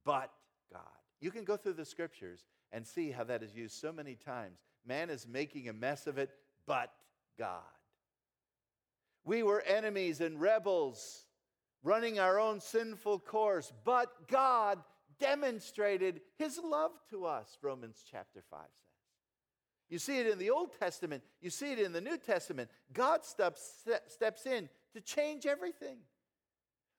But 0.05 0.31
God. 0.71 0.81
You 1.21 1.31
can 1.31 1.45
go 1.45 1.55
through 1.55 1.73
the 1.73 1.85
scriptures 1.85 2.45
and 2.71 2.85
see 2.85 3.11
how 3.11 3.23
that 3.23 3.43
is 3.43 3.55
used 3.55 3.79
so 3.79 3.93
many 3.93 4.15
times. 4.15 4.59
Man 4.85 5.09
is 5.09 5.27
making 5.27 5.69
a 5.69 5.73
mess 5.73 6.07
of 6.07 6.17
it, 6.17 6.31
but 6.65 6.91
God. 7.37 7.61
We 9.23 9.43
were 9.43 9.61
enemies 9.61 10.19
and 10.19 10.41
rebels 10.41 11.25
running 11.83 12.19
our 12.19 12.39
own 12.39 12.59
sinful 12.59 13.19
course, 13.19 13.71
but 13.83 14.27
God 14.27 14.79
demonstrated 15.19 16.21
his 16.37 16.59
love 16.63 16.91
to 17.09 17.25
us, 17.25 17.57
Romans 17.61 18.03
chapter 18.09 18.43
5 18.49 18.59
says. 18.59 18.69
You 19.89 19.99
see 19.99 20.19
it 20.19 20.27
in 20.27 20.39
the 20.39 20.49
Old 20.49 20.77
Testament, 20.79 21.23
you 21.41 21.49
see 21.49 21.71
it 21.73 21.79
in 21.79 21.91
the 21.91 22.01
New 22.01 22.17
Testament. 22.17 22.69
God 22.93 23.23
steps, 23.23 23.85
steps 24.07 24.45
in 24.45 24.69
to 24.93 25.01
change 25.01 25.45
everything. 25.45 25.97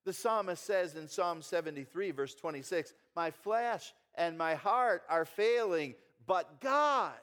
The 0.04 0.12
psalmist 0.12 0.64
says 0.64 0.96
in 0.96 1.08
Psalm 1.08 1.40
73, 1.40 2.10
verse 2.10 2.34
26, 2.34 2.92
My 3.16 3.30
flesh 3.30 3.92
and 4.14 4.36
my 4.36 4.54
heart 4.54 5.02
are 5.08 5.24
failing, 5.24 5.94
but 6.26 6.60
God 6.60 7.14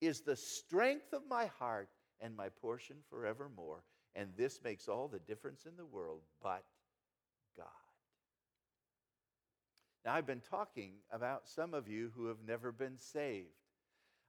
is 0.00 0.20
the 0.20 0.36
strength 0.36 1.12
of 1.12 1.22
my 1.28 1.46
heart 1.58 1.88
and 2.20 2.36
my 2.36 2.48
portion 2.48 2.96
forevermore. 3.10 3.82
And 4.18 4.30
this 4.36 4.58
makes 4.64 4.88
all 4.88 5.06
the 5.06 5.20
difference 5.20 5.64
in 5.64 5.76
the 5.76 5.86
world, 5.86 6.22
but 6.42 6.64
God. 7.56 7.66
Now, 10.04 10.14
I've 10.14 10.26
been 10.26 10.40
talking 10.40 10.94
about 11.12 11.46
some 11.46 11.72
of 11.72 11.86
you 11.86 12.10
who 12.16 12.26
have 12.26 12.42
never 12.44 12.72
been 12.72 12.98
saved. 12.98 13.46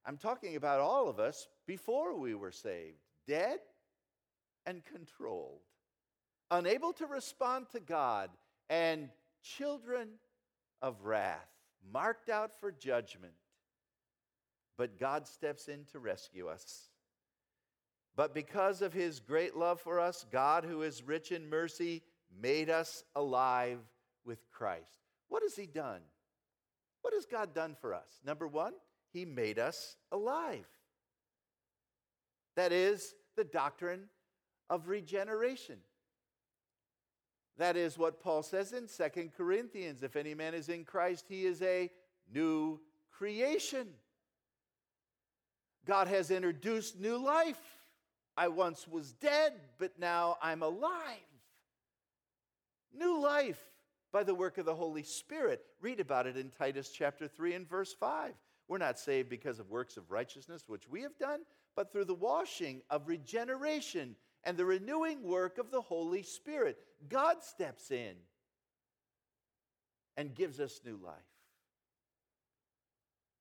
I'm 0.06 0.17
talking 0.17 0.56
about 0.56 0.80
all 0.80 1.10
of 1.10 1.19
us 1.19 1.47
before 1.65 2.15
we 2.15 2.36
were 2.36 2.52
saved, 2.52 2.99
dead 3.28 3.58
and 4.67 4.86
controlled, 4.86 5.62
unable 6.52 6.93
to 6.93 7.08
respond 7.08 7.65
to 7.71 7.80
God, 7.80 8.30
and 8.69 9.10
children 9.41 10.10
of 10.84 11.02
wrath, 11.04 11.49
marked 11.91 12.30
out 12.30 12.52
for 12.60 12.71
judgment. 12.71 13.34
But 14.78 14.99
God 14.99 15.28
steps 15.28 15.67
in 15.67 15.86
to 15.91 15.97
rescue 15.97 16.47
us. 16.47 16.88
But 18.19 18.34
because 18.34 18.82
of 18.82 18.91
his 18.91 19.21
great 19.21 19.55
love 19.55 19.79
for 19.79 19.97
us, 19.97 20.25
God, 20.29 20.65
who 20.65 20.82
is 20.82 21.08
rich 21.08 21.32
in 21.32 21.49
mercy, 21.49 22.03
made 22.41 22.69
us 22.69 23.05
alive 23.15 23.79
with 24.25 24.39
Christ. 24.51 25.05
What 25.29 25.41
has 25.41 25.55
he 25.55 25.65
done? 25.65 26.01
What 26.99 27.13
has 27.13 27.25
God 27.25 27.55
done 27.55 27.77
for 27.79 27.93
us? 27.93 28.19
Number 28.25 28.45
one, 28.45 28.73
he 29.13 29.23
made 29.23 29.58
us 29.58 29.95
alive. 30.12 30.67
That 32.58 32.73
is 32.73 33.15
the 33.38 33.45
doctrine 33.45 34.10
of 34.69 34.89
regeneration. 34.89 35.77
That 37.58 37.77
is 37.77 37.97
what 37.97 38.21
Paul 38.21 38.43
says 38.43 38.73
in 38.73 38.89
Second 38.89 39.32
Corinthians. 39.32 40.03
If 40.03 40.17
any 40.17 40.34
man 40.34 40.55
is 40.55 40.67
in 40.67 40.84
Christ, 40.84 41.23
he 41.29 41.45
is 41.45 41.62
a 41.62 41.89
new 42.34 42.82
creation. 43.13 43.88
God 45.86 46.10
has 46.10 46.32
introduced 46.32 46.99
new 46.99 47.15
life. 47.15 47.78
I 48.39 48.47
once 48.47 48.88
was 48.88 49.12
dead, 49.12 49.52
but 49.80 49.99
now 49.99 50.38
I'm 50.41 50.63
alive. 50.63 50.93
New 52.97 53.19
life 53.19 53.62
by 54.13 54.23
the 54.23 54.34
work 54.34 54.58
of 54.58 54.65
the 54.65 54.73
Holy 54.73 55.04
Spirit. 55.04 55.62
Read 55.82 55.99
about 55.99 56.25
it 56.25 56.38
in 56.38 56.49
Titus 56.49 56.89
chapter 56.89 57.28
3 57.28 57.56
and 57.56 57.69
verse 57.69 57.93
5. 57.93 58.32
We're 58.69 58.78
not 58.78 58.97
saved 58.97 59.28
because 59.28 59.60
of 59.60 59.69
works 59.69 59.97
of 59.97 60.10
righteousness, 60.10 60.63
which 60.67 60.88
we 60.88 61.02
have 61.02 61.17
done, 61.19 61.41
but 61.75 61.91
through 61.91 62.06
the 62.06 62.15
washing 62.15 62.82
of 62.89 63.10
regeneration 63.10 64.15
and 64.45 64.56
the 64.56 64.63
renewing 64.63 65.21
work 65.21 65.58
of 65.58 65.69
the 65.69 65.82
Holy 65.82 66.23
Spirit. 66.23 66.78
God 67.10 67.43
steps 67.43 67.91
in 67.91 68.13
and 70.15 70.34
gives 70.34 70.62
us 70.62 70.80
new 70.86 70.97
life. 71.04 71.28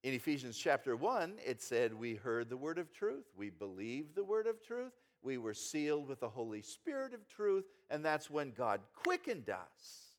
In 0.04 0.14
Ephesians 0.14 0.56
chapter 0.56 0.94
1, 0.94 1.34
it 1.44 1.60
said, 1.60 1.92
We 1.92 2.14
heard 2.14 2.48
the 2.48 2.56
word 2.56 2.78
of 2.78 2.92
truth, 2.92 3.24
we 3.36 3.50
believed 3.50 4.14
the 4.14 4.24
word 4.24 4.46
of 4.46 4.62
truth, 4.62 4.92
we 5.22 5.38
were 5.38 5.54
sealed 5.54 6.06
with 6.06 6.20
the 6.20 6.28
Holy 6.28 6.62
Spirit 6.62 7.12
of 7.14 7.28
truth, 7.28 7.64
and 7.90 8.04
that's 8.04 8.30
when 8.30 8.52
God 8.52 8.80
quickened 8.94 9.50
us, 9.50 10.12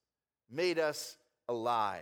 made 0.51 0.79
us 0.79 1.15
alive, 1.47 2.01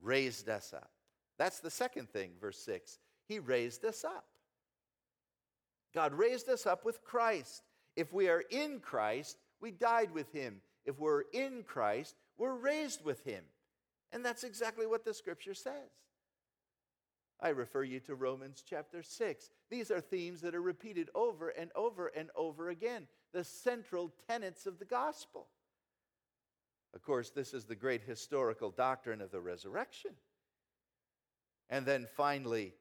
raised 0.00 0.48
us 0.48 0.72
up. 0.72 0.90
That's 1.36 1.58
the 1.58 1.70
second 1.70 2.10
thing, 2.10 2.30
verse 2.40 2.58
6. 2.58 2.98
He 3.26 3.40
raised 3.40 3.84
us 3.84 4.04
up. 4.04 4.24
God 5.92 6.14
raised 6.14 6.48
us 6.48 6.64
up 6.64 6.84
with 6.84 7.02
Christ. 7.02 7.62
If 7.96 8.12
we 8.12 8.28
are 8.28 8.44
in 8.50 8.78
Christ, 8.78 9.38
we 9.60 9.72
died 9.72 10.12
with 10.12 10.30
him. 10.32 10.60
If 10.84 10.98
we're 11.00 11.22
in 11.32 11.64
Christ, 11.66 12.14
we're 12.38 12.54
raised 12.54 13.04
with 13.04 13.24
him. 13.24 13.42
And 14.12 14.24
that's 14.24 14.44
exactly 14.44 14.86
what 14.86 15.04
the 15.04 15.12
scripture 15.12 15.54
says. 15.54 15.90
I 17.40 17.50
refer 17.50 17.82
you 17.82 18.00
to 18.00 18.14
Romans 18.14 18.64
chapter 18.66 19.02
6. 19.02 19.50
These 19.70 19.90
are 19.90 20.00
themes 20.00 20.40
that 20.40 20.54
are 20.54 20.62
repeated 20.62 21.10
over 21.14 21.50
and 21.50 21.70
over 21.74 22.08
and 22.08 22.30
over 22.34 22.70
again, 22.70 23.06
the 23.32 23.44
central 23.44 24.12
tenets 24.26 24.66
of 24.66 24.78
the 24.78 24.84
gospel. 24.84 25.48
Of 26.94 27.02
course, 27.02 27.30
this 27.30 27.52
is 27.52 27.66
the 27.66 27.74
great 27.74 28.02
historical 28.02 28.70
doctrine 28.70 29.20
of 29.20 29.30
the 29.30 29.40
resurrection. 29.40 30.12
And 31.68 31.84
then 31.84 32.06
finally, 32.16 32.72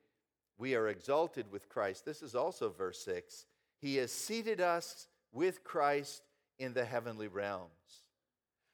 we 0.57 0.75
are 0.75 0.87
exalted 0.87 1.51
with 1.51 1.67
Christ. 1.67 2.05
This 2.05 2.21
is 2.21 2.33
also 2.33 2.69
verse 2.69 3.03
6. 3.03 3.45
He 3.81 3.97
has 3.97 4.11
seated 4.11 4.61
us 4.61 5.07
with 5.33 5.65
Christ 5.65 6.23
in 6.59 6.73
the 6.73 6.85
heavenly 6.85 7.27
realms. 7.27 7.71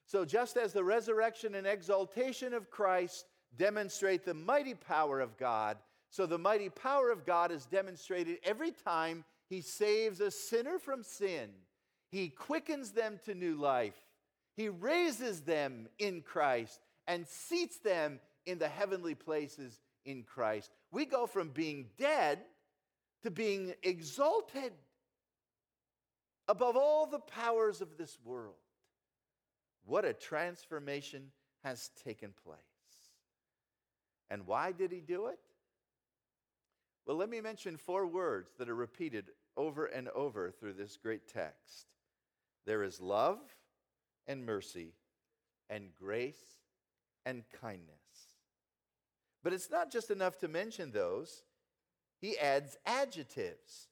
So, 0.06 0.26
just 0.26 0.58
as 0.58 0.74
the 0.74 0.84
resurrection 0.84 1.56
and 1.56 1.66
exaltation 1.66 2.54
of 2.54 2.70
Christ 2.70 3.26
demonstrate 3.58 4.26
the 4.26 4.34
mighty 4.34 4.74
power 4.74 5.20
of 5.20 5.38
God. 5.38 5.78
So 6.10 6.26
the 6.26 6.38
mighty 6.38 6.70
power 6.70 7.10
of 7.10 7.26
God 7.26 7.52
is 7.52 7.66
demonstrated 7.66 8.38
every 8.44 8.72
time 8.72 9.24
He 9.50 9.62
saves 9.62 10.20
a 10.20 10.32
sinner 10.32 10.80
from 10.80 11.04
sin. 11.04 11.50
He 12.10 12.30
quickens 12.30 12.92
them 12.92 13.20
to 13.26 13.34
new 13.34 13.56
life. 13.56 13.96
He 14.56 14.70
raises 14.70 15.42
them 15.42 15.88
in 15.98 16.22
Christ 16.22 16.80
and 17.08 17.26
seats 17.28 17.78
them 17.80 18.20
in 18.46 18.60
the 18.60 18.68
heavenly 18.68 19.16
places 19.16 19.80
in 20.06 20.24
Christ. 20.24 20.72
We 20.92 21.06
go 21.06 21.26
from 21.26 21.50
being 21.50 21.88
dead 21.98 22.40
to 23.24 23.32
being 23.32 23.74
exalted 23.84 24.74
above 26.48 26.76
all 26.76 27.06
the 27.06 27.20
powers 27.20 27.82
of 27.82 27.98
this 27.98 28.18
world. 28.26 28.56
What 29.86 30.06
a 30.06 30.14
transformation 30.14 31.32
has 31.64 31.90
taken 32.04 32.34
place. 32.44 32.60
And 34.32 34.48
why 34.48 34.72
did 34.72 34.92
he 34.92 35.02
do 35.02 35.28
it? 35.28 35.38
Well, 37.06 37.18
let 37.18 37.30
me 37.30 37.42
mention 37.42 37.76
four 37.76 38.08
words 38.08 38.54
that 38.58 38.70
are 38.70 38.76
repeated 38.76 39.26
over 39.58 39.86
and 39.86 40.08
over 40.10 40.50
through 40.50 40.74
this 40.74 40.98
great 40.98 41.28
text 41.28 41.88
there 42.66 42.84
is 42.84 43.02
love 43.02 43.40
and 44.28 44.46
mercy, 44.46 44.94
and 45.70 45.90
grace 46.00 46.60
and 47.26 47.44
kindness. 47.60 47.90
But 49.44 49.52
it's 49.52 49.72
not 49.72 49.92
just 49.92 50.12
enough 50.12 50.38
to 50.40 50.48
mention 50.48 50.92
those, 50.92 51.44
he 52.20 52.38
adds 52.38 52.78
adjectives. 52.86 53.88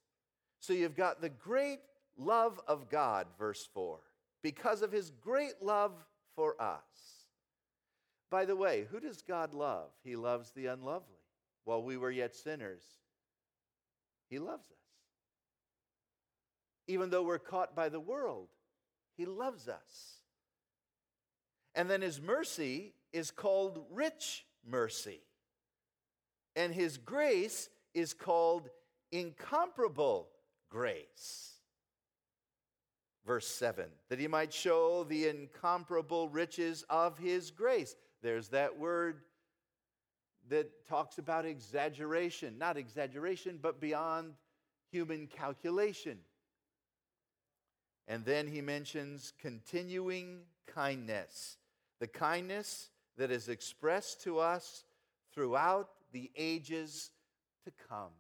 So 0.60 0.72
you've 0.72 0.96
got 0.96 1.20
the 1.20 1.30
great 1.30 1.80
love 2.16 2.62
of 2.68 2.90
God, 2.90 3.26
verse 3.40 3.68
4, 3.74 3.98
because 4.44 4.84
of 4.84 4.92
his 4.92 5.10
great 5.10 5.64
love 5.64 5.94
for 6.36 6.62
us. 6.62 7.19
By 8.30 8.46
the 8.46 8.56
way, 8.56 8.86
who 8.92 9.00
does 9.00 9.22
God 9.22 9.54
love? 9.54 9.90
He 10.04 10.16
loves 10.16 10.52
the 10.52 10.68
unlovely. 10.68 11.18
While 11.66 11.84
we 11.84 11.98
were 11.98 12.12
yet 12.12 12.36
sinners, 12.36 12.84
He 14.30 14.40
loves 14.40 14.70
us. 14.70 14.78
Even 16.88 17.10
though 17.10 17.24
we're 17.24 17.40
caught 17.40 17.76
by 17.76 17.90
the 17.90 18.00
world, 18.00 18.50
He 19.18 19.26
loves 19.26 19.68
us. 19.68 20.18
And 21.76 21.90
then 21.90 22.02
His 22.02 22.22
mercy 22.22 22.94
is 23.14 23.32
called 23.32 23.86
rich 23.92 24.46
mercy. 24.68 25.22
And 26.56 26.74
His 26.74 26.98
grace 26.98 27.70
is 27.94 28.14
called 28.14 28.70
incomparable 29.12 30.30
grace. 30.70 31.54
Verse 33.26 33.48
7 33.48 33.86
that 34.10 34.20
He 34.20 34.28
might 34.28 34.54
show 34.54 35.04
the 35.04 35.28
incomparable 35.28 36.30
riches 36.30 36.84
of 36.90 37.18
His 37.18 37.52
grace. 37.52 37.96
There's 38.22 38.50
that 38.50 38.78
word 38.78 39.22
that 40.50 40.88
talks 40.88 41.18
about 41.18 41.46
exaggeration, 41.46 42.58
not 42.58 42.78
exaggeration, 42.78 43.60
but 43.62 43.80
beyond 43.80 44.34
human 44.92 45.28
calculation. 45.28 46.18
And 48.08 48.26
then 48.26 48.48
he 48.48 48.62
mentions 48.62 49.34
continuing 49.40 50.40
kindness, 50.66 51.58
the 52.00 52.08
kindness 52.08 52.90
that 53.18 53.32
is 53.32 53.50
expressed 53.50 54.24
to 54.24 54.40
us 54.40 54.86
throughout 55.34 55.90
the 56.12 56.32
ages 56.36 57.12
to 57.66 57.72
come. 57.88 58.12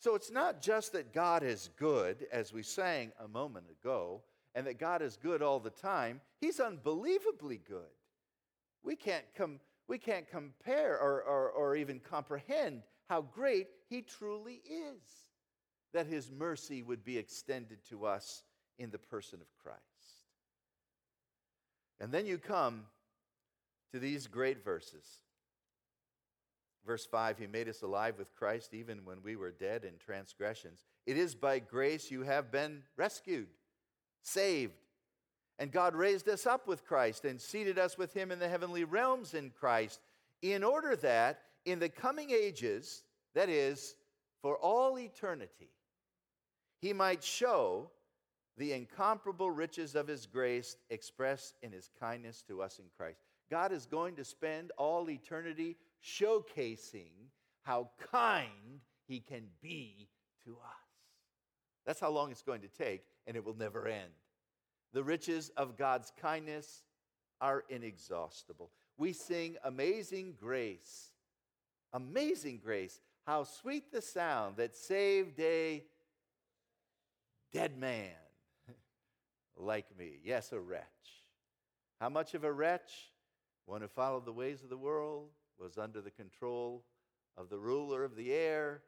So 0.00 0.14
it's 0.14 0.30
not 0.30 0.62
just 0.62 0.92
that 0.92 1.12
God 1.12 1.42
is 1.42 1.70
good, 1.76 2.26
as 2.32 2.52
we 2.52 2.62
sang 2.62 3.12
a 3.22 3.28
moment 3.28 3.66
ago, 3.70 4.22
and 4.58 4.66
that 4.66 4.80
God 4.80 5.02
is 5.02 5.16
good 5.16 5.40
all 5.40 5.60
the 5.60 5.70
time, 5.70 6.20
He's 6.40 6.58
unbelievably 6.58 7.60
good. 7.68 7.94
We 8.82 8.96
can't, 8.96 9.24
com- 9.36 9.60
we 9.86 9.98
can't 9.98 10.28
compare 10.28 10.98
or, 10.98 11.22
or, 11.22 11.50
or 11.50 11.76
even 11.76 12.00
comprehend 12.00 12.82
how 13.08 13.22
great 13.22 13.68
He 13.88 14.02
truly 14.02 14.60
is, 14.66 15.00
that 15.94 16.08
His 16.08 16.32
mercy 16.32 16.82
would 16.82 17.04
be 17.04 17.18
extended 17.18 17.84
to 17.90 18.04
us 18.04 18.42
in 18.80 18.90
the 18.90 18.98
person 18.98 19.40
of 19.40 19.46
Christ. 19.62 19.78
And 22.00 22.10
then 22.10 22.26
you 22.26 22.36
come 22.36 22.86
to 23.92 24.00
these 24.00 24.26
great 24.26 24.64
verses. 24.64 25.06
Verse 26.84 27.06
5 27.06 27.38
He 27.38 27.46
made 27.46 27.68
us 27.68 27.82
alive 27.82 28.16
with 28.18 28.34
Christ 28.34 28.74
even 28.74 29.04
when 29.04 29.18
we 29.22 29.36
were 29.36 29.52
dead 29.52 29.84
in 29.84 29.98
transgressions. 30.04 30.84
It 31.06 31.16
is 31.16 31.36
by 31.36 31.60
grace 31.60 32.10
you 32.10 32.22
have 32.22 32.50
been 32.50 32.82
rescued, 32.96 33.46
saved. 34.28 34.74
And 35.58 35.72
God 35.72 35.96
raised 35.96 36.28
us 36.28 36.46
up 36.46 36.68
with 36.68 36.86
Christ 36.86 37.24
and 37.24 37.40
seated 37.40 37.78
us 37.78 37.98
with 37.98 38.14
him 38.14 38.30
in 38.30 38.38
the 38.38 38.48
heavenly 38.48 38.84
realms 38.84 39.34
in 39.34 39.50
Christ, 39.50 40.00
in 40.42 40.62
order 40.62 40.94
that 40.96 41.40
in 41.64 41.80
the 41.80 41.88
coming 41.88 42.30
ages, 42.30 43.02
that 43.34 43.48
is, 43.48 43.96
for 44.40 44.56
all 44.56 44.98
eternity, 44.98 45.70
he 46.80 46.92
might 46.92 47.24
show 47.24 47.90
the 48.56 48.72
incomparable 48.72 49.50
riches 49.50 49.94
of 49.94 50.06
his 50.06 50.26
grace 50.26 50.76
expressed 50.90 51.56
in 51.62 51.72
his 51.72 51.90
kindness 51.98 52.42
to 52.48 52.62
us 52.62 52.78
in 52.78 52.84
Christ. 52.96 53.20
God 53.50 53.72
is 53.72 53.86
going 53.86 54.14
to 54.16 54.24
spend 54.24 54.72
all 54.76 55.08
eternity 55.10 55.76
showcasing 56.04 57.10
how 57.62 57.90
kind 58.12 58.80
he 59.06 59.20
can 59.20 59.44
be 59.60 60.08
to 60.44 60.52
us. 60.52 60.88
That's 61.86 62.00
how 62.00 62.10
long 62.10 62.30
it's 62.30 62.42
going 62.42 62.60
to 62.60 62.68
take, 62.68 63.02
and 63.28 63.36
it 63.36 63.44
will 63.44 63.54
never 63.54 63.86
end. 63.86 64.10
The 64.94 65.04
riches 65.04 65.50
of 65.56 65.76
God's 65.76 66.10
kindness 66.20 66.82
are 67.40 67.62
inexhaustible. 67.68 68.70
We 68.96 69.12
sing 69.12 69.56
Amazing 69.62 70.36
Grace. 70.40 71.12
Amazing 71.92 72.60
Grace. 72.64 73.00
How 73.26 73.44
sweet 73.44 73.92
the 73.92 74.00
sound 74.00 74.56
that 74.56 74.74
saved 74.74 75.38
a 75.38 75.84
dead 77.52 77.78
man 77.78 78.10
like 79.56 79.86
me. 79.96 80.18
Yes, 80.24 80.50
a 80.52 80.58
wretch. 80.58 80.82
How 82.00 82.08
much 82.08 82.32
of 82.32 82.44
a 82.44 82.52
wretch? 82.52 83.12
One 83.66 83.82
who 83.82 83.88
followed 83.88 84.24
the 84.24 84.32
ways 84.32 84.62
of 84.62 84.70
the 84.70 84.78
world, 84.78 85.28
was 85.58 85.76
under 85.76 86.00
the 86.00 86.10
control 86.10 86.84
of 87.36 87.50
the 87.50 87.58
ruler 87.58 88.04
of 88.04 88.16
the 88.16 88.32
air, 88.32 88.82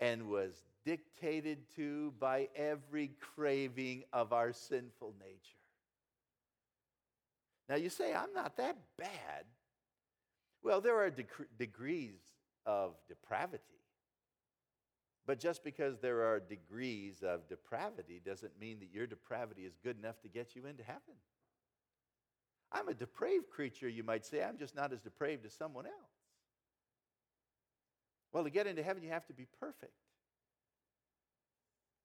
and 0.00 0.28
was 0.28 0.52
dictated 0.84 1.58
to 1.76 2.12
by 2.18 2.48
every 2.56 3.12
craving 3.34 4.04
of 4.12 4.32
our 4.32 4.52
sinful 4.52 5.14
nature. 5.20 5.60
Now 7.68 7.76
you 7.76 7.90
say, 7.90 8.14
I'm 8.14 8.32
not 8.34 8.56
that 8.56 8.76
bad. 8.98 9.44
Well, 10.62 10.80
there 10.80 10.98
are 10.98 11.10
dec- 11.10 11.46
degrees 11.58 12.20
of 12.66 12.94
depravity. 13.08 13.62
But 15.26 15.38
just 15.38 15.62
because 15.62 15.98
there 15.98 16.22
are 16.22 16.40
degrees 16.40 17.22
of 17.22 17.48
depravity 17.48 18.20
doesn't 18.24 18.58
mean 18.58 18.80
that 18.80 18.92
your 18.92 19.06
depravity 19.06 19.62
is 19.62 19.76
good 19.84 19.98
enough 19.98 20.20
to 20.22 20.28
get 20.28 20.56
you 20.56 20.66
into 20.66 20.82
heaven. 20.82 21.14
I'm 22.72 22.88
a 22.88 22.94
depraved 22.94 23.48
creature, 23.50 23.88
you 23.88 24.02
might 24.02 24.24
say. 24.24 24.42
I'm 24.42 24.58
just 24.58 24.74
not 24.74 24.92
as 24.92 25.00
depraved 25.00 25.44
as 25.44 25.52
someone 25.52 25.86
else. 25.86 26.19
Well, 28.32 28.44
to 28.44 28.50
get 28.50 28.66
into 28.66 28.82
heaven, 28.82 29.02
you 29.02 29.10
have 29.10 29.26
to 29.26 29.32
be 29.32 29.46
perfect. 29.58 29.92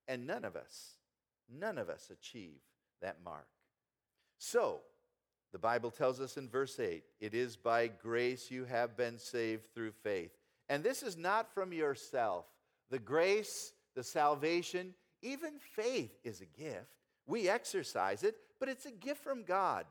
And 0.07 0.27
none 0.27 0.45
of 0.45 0.55
us, 0.55 0.91
none 1.49 1.77
of 1.77 1.89
us 1.89 2.11
achieve 2.11 2.59
that 3.01 3.17
mark. 3.23 3.47
So, 4.37 4.81
the 5.51 5.59
Bible 5.59 5.89
tells 5.89 6.19
us 6.19 6.37
in 6.37 6.49
verse 6.49 6.79
8 6.79 7.03
it 7.19 7.33
is 7.33 7.55
by 7.55 7.87
grace 7.87 8.51
you 8.51 8.65
have 8.65 8.97
been 8.97 9.17
saved 9.17 9.73
through 9.73 9.91
faith. 10.03 10.31
And 10.67 10.83
this 10.83 11.03
is 11.03 11.15
not 11.15 11.53
from 11.53 11.71
yourself. 11.71 12.45
The 12.89 12.99
grace, 12.99 13.73
the 13.95 14.03
salvation, 14.03 14.93
even 15.21 15.53
faith 15.75 16.11
is 16.23 16.41
a 16.41 16.59
gift. 16.61 16.89
We 17.25 17.49
exercise 17.49 18.23
it, 18.23 18.35
but 18.59 18.69
it's 18.69 18.85
a 18.85 18.91
gift 18.91 19.23
from 19.23 19.43
God. 19.43 19.85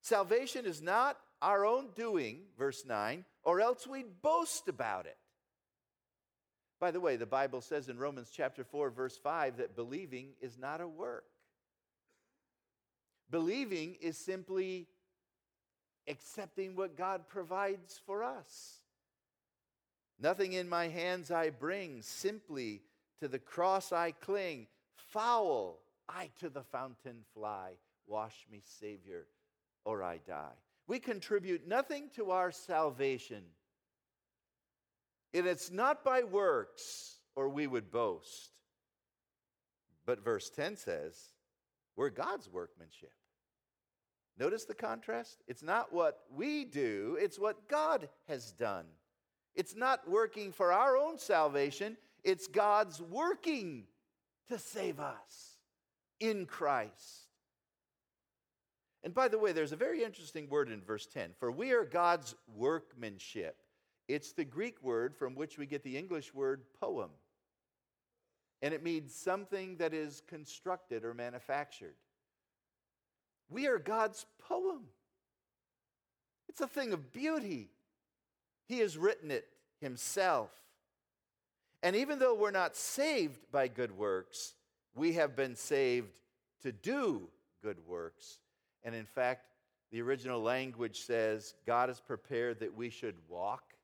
Salvation 0.00 0.64
is 0.66 0.80
not 0.80 1.18
our 1.42 1.64
own 1.64 1.88
doing, 1.94 2.40
verse 2.56 2.84
9, 2.86 3.24
or 3.44 3.60
else 3.60 3.86
we'd 3.86 4.22
boast 4.22 4.68
about 4.68 5.06
it. 5.06 5.16
By 6.80 6.90
the 6.90 7.00
way, 7.00 7.16
the 7.16 7.26
Bible 7.26 7.60
says 7.60 7.88
in 7.88 7.98
Romans 7.98 8.30
chapter 8.32 8.62
4, 8.62 8.90
verse 8.90 9.16
5, 9.16 9.56
that 9.56 9.74
believing 9.74 10.28
is 10.40 10.56
not 10.58 10.80
a 10.80 10.86
work. 10.86 11.24
Believing 13.30 13.96
is 14.00 14.16
simply 14.16 14.86
accepting 16.06 16.76
what 16.76 16.96
God 16.96 17.28
provides 17.28 18.00
for 18.06 18.22
us. 18.22 18.76
Nothing 20.20 20.54
in 20.54 20.68
my 20.68 20.88
hands 20.88 21.30
I 21.30 21.50
bring, 21.50 22.02
simply 22.02 22.82
to 23.20 23.28
the 23.28 23.38
cross 23.38 23.92
I 23.92 24.12
cling. 24.12 24.66
Foul, 24.94 25.78
I 26.08 26.30
to 26.40 26.48
the 26.48 26.62
fountain 26.62 27.24
fly. 27.34 27.72
Wash 28.06 28.46
me, 28.50 28.62
Savior, 28.64 29.26
or 29.84 30.02
I 30.02 30.18
die. 30.26 30.54
We 30.86 30.98
contribute 30.98 31.68
nothing 31.68 32.08
to 32.16 32.30
our 32.30 32.50
salvation. 32.50 33.42
And 35.34 35.46
it's 35.46 35.70
not 35.70 36.04
by 36.04 36.22
works, 36.22 37.16
or 37.36 37.48
we 37.48 37.66
would 37.66 37.90
boast. 37.90 38.50
But 40.06 40.24
verse 40.24 40.50
10 40.50 40.76
says, 40.76 41.14
we're 41.96 42.10
God's 42.10 42.48
workmanship. 42.50 43.12
Notice 44.38 44.64
the 44.64 44.74
contrast? 44.74 45.42
It's 45.48 45.62
not 45.62 45.92
what 45.92 46.20
we 46.34 46.64
do, 46.64 47.18
it's 47.20 47.38
what 47.38 47.68
God 47.68 48.08
has 48.28 48.52
done. 48.52 48.86
It's 49.54 49.74
not 49.74 50.08
working 50.08 50.52
for 50.52 50.72
our 50.72 50.96
own 50.96 51.18
salvation, 51.18 51.96
it's 52.22 52.46
God's 52.46 53.02
working 53.02 53.84
to 54.48 54.58
save 54.58 55.00
us 55.00 55.58
in 56.20 56.46
Christ. 56.46 57.26
And 59.02 59.14
by 59.14 59.28
the 59.28 59.38
way, 59.38 59.52
there's 59.52 59.72
a 59.72 59.76
very 59.76 60.02
interesting 60.02 60.48
word 60.48 60.70
in 60.70 60.80
verse 60.80 61.06
10 61.06 61.30
for 61.38 61.50
we 61.50 61.72
are 61.72 61.84
God's 61.84 62.34
workmanship. 62.54 63.56
It's 64.08 64.32
the 64.32 64.44
Greek 64.44 64.82
word 64.82 65.14
from 65.14 65.34
which 65.34 65.58
we 65.58 65.66
get 65.66 65.82
the 65.82 65.96
English 65.96 66.34
word 66.34 66.62
poem. 66.80 67.10
And 68.62 68.74
it 68.74 68.82
means 68.82 69.14
something 69.14 69.76
that 69.76 69.94
is 69.94 70.22
constructed 70.26 71.04
or 71.04 71.14
manufactured. 71.14 71.94
We 73.48 73.66
are 73.68 73.78
God's 73.78 74.26
poem. 74.48 74.84
It's 76.48 76.60
a 76.60 76.66
thing 76.66 76.92
of 76.92 77.12
beauty. 77.12 77.68
He 78.66 78.78
has 78.78 78.98
written 78.98 79.30
it 79.30 79.46
himself. 79.80 80.50
And 81.82 81.94
even 81.94 82.18
though 82.18 82.34
we're 82.34 82.50
not 82.50 82.74
saved 82.74 83.38
by 83.52 83.68
good 83.68 83.96
works, 83.96 84.54
we 84.96 85.12
have 85.12 85.36
been 85.36 85.54
saved 85.54 86.08
to 86.62 86.72
do 86.72 87.28
good 87.62 87.78
works 87.86 88.40
and 88.84 88.94
in 88.94 89.04
fact, 89.04 89.46
the 89.90 90.00
original 90.02 90.40
language 90.40 91.00
says 91.00 91.54
God 91.66 91.88
has 91.88 92.00
prepared 92.00 92.60
that 92.60 92.74
we 92.74 92.90
should 92.90 93.14
walk 93.28 93.74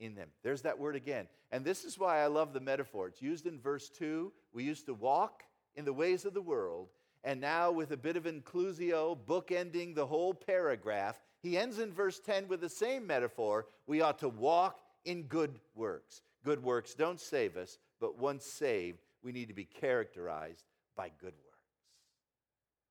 in 0.00 0.14
them. 0.14 0.28
There's 0.42 0.62
that 0.62 0.78
word 0.78 0.96
again. 0.96 1.26
And 1.50 1.64
this 1.64 1.84
is 1.84 1.98
why 1.98 2.20
I 2.20 2.26
love 2.26 2.52
the 2.52 2.60
metaphor. 2.60 3.08
It's 3.08 3.22
used 3.22 3.46
in 3.46 3.58
verse 3.58 3.88
2. 3.90 4.32
We 4.52 4.64
used 4.64 4.86
to 4.86 4.94
walk 4.94 5.42
in 5.74 5.84
the 5.84 5.92
ways 5.92 6.24
of 6.24 6.34
the 6.34 6.42
world. 6.42 6.88
And 7.24 7.40
now, 7.40 7.70
with 7.70 7.90
a 7.90 7.96
bit 7.96 8.16
of 8.16 8.24
inclusio, 8.24 9.18
bookending 9.26 9.94
the 9.94 10.06
whole 10.06 10.32
paragraph, 10.34 11.20
he 11.42 11.58
ends 11.58 11.78
in 11.78 11.92
verse 11.92 12.20
10 12.20 12.48
with 12.48 12.60
the 12.60 12.68
same 12.68 13.06
metaphor. 13.06 13.66
We 13.86 14.00
ought 14.00 14.18
to 14.20 14.28
walk 14.28 14.80
in 15.04 15.24
good 15.24 15.58
works. 15.74 16.22
Good 16.44 16.62
works 16.62 16.94
don't 16.94 17.20
save 17.20 17.56
us, 17.56 17.78
but 18.00 18.18
once 18.18 18.44
saved, 18.44 19.00
we 19.22 19.32
need 19.32 19.48
to 19.48 19.54
be 19.54 19.64
characterized 19.64 20.64
by 20.96 21.10
good 21.20 21.34
works. 21.44 21.58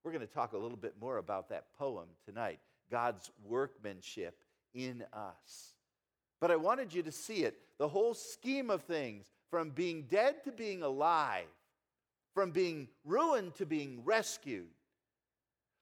We're 0.03 0.11
going 0.11 0.27
to 0.27 0.33
talk 0.33 0.53
a 0.53 0.57
little 0.57 0.77
bit 0.77 0.95
more 0.99 1.17
about 1.17 1.49
that 1.49 1.73
poem 1.77 2.07
tonight 2.25 2.59
God's 2.89 3.29
workmanship 3.43 4.43
in 4.73 5.03
us. 5.11 5.76
But 6.39 6.51
I 6.51 6.55
wanted 6.55 6.93
you 6.93 7.03
to 7.03 7.11
see 7.11 7.43
it 7.43 7.57
the 7.77 7.87
whole 7.87 8.13
scheme 8.13 8.69
of 8.69 8.83
things 8.83 9.25
from 9.49 9.69
being 9.69 10.03
dead 10.03 10.43
to 10.43 10.51
being 10.51 10.83
alive, 10.83 11.47
from 12.33 12.51
being 12.51 12.87
ruined 13.05 13.55
to 13.55 13.65
being 13.65 14.01
rescued, 14.03 14.67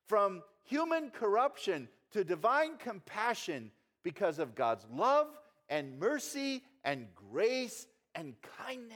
from 0.08 0.44
human 0.64 1.10
corruption 1.10 1.88
to 2.12 2.24
divine 2.24 2.78
compassion 2.78 3.72
because 4.04 4.40
of 4.40 4.56
God's 4.56 4.86
love 4.94 5.28
and 5.70 6.00
mercy 6.00 6.64
and 6.84 7.08
grace 7.32 7.88
and 8.14 8.36
kindness. 8.58 8.96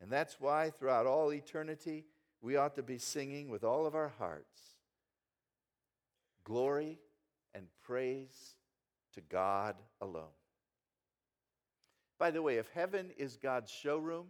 And 0.00 0.10
that's 0.10 0.40
why 0.40 0.70
throughout 0.70 1.06
all 1.06 1.32
eternity, 1.32 2.04
we 2.40 2.56
ought 2.56 2.74
to 2.76 2.82
be 2.82 2.98
singing 2.98 3.48
with 3.50 3.64
all 3.64 3.86
of 3.86 3.94
our 3.94 4.12
hearts 4.18 4.60
glory 6.44 6.98
and 7.54 7.66
praise 7.84 8.56
to 9.14 9.20
God 9.20 9.76
alone. 10.00 10.34
By 12.18 12.30
the 12.30 12.42
way, 12.42 12.58
if 12.58 12.68
heaven 12.68 13.10
is 13.16 13.36
God's 13.36 13.70
showroom, 13.70 14.26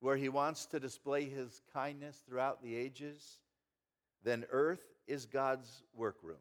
where 0.00 0.16
he 0.16 0.28
wants 0.28 0.66
to 0.66 0.80
display 0.80 1.28
his 1.28 1.60
kindness 1.72 2.22
throughout 2.26 2.62
the 2.62 2.74
ages, 2.74 3.38
then 4.24 4.44
earth 4.50 4.82
is 5.06 5.26
God's 5.26 5.82
workroom. 5.94 6.36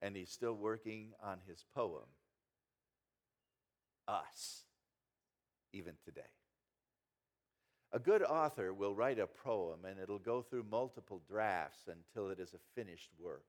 And 0.00 0.16
he's 0.16 0.30
still 0.30 0.54
working 0.54 1.12
on 1.22 1.38
his 1.46 1.64
poem, 1.74 2.08
us, 4.08 4.64
even 5.72 5.94
today. 6.04 6.22
A 7.92 7.98
good 7.98 8.22
author 8.22 8.72
will 8.72 8.94
write 8.94 9.18
a 9.18 9.26
poem 9.26 9.84
and 9.84 10.00
it'll 10.00 10.18
go 10.18 10.40
through 10.40 10.64
multiple 10.70 11.20
drafts 11.28 11.88
until 11.88 12.30
it 12.30 12.40
is 12.40 12.54
a 12.54 12.80
finished 12.80 13.10
work. 13.18 13.44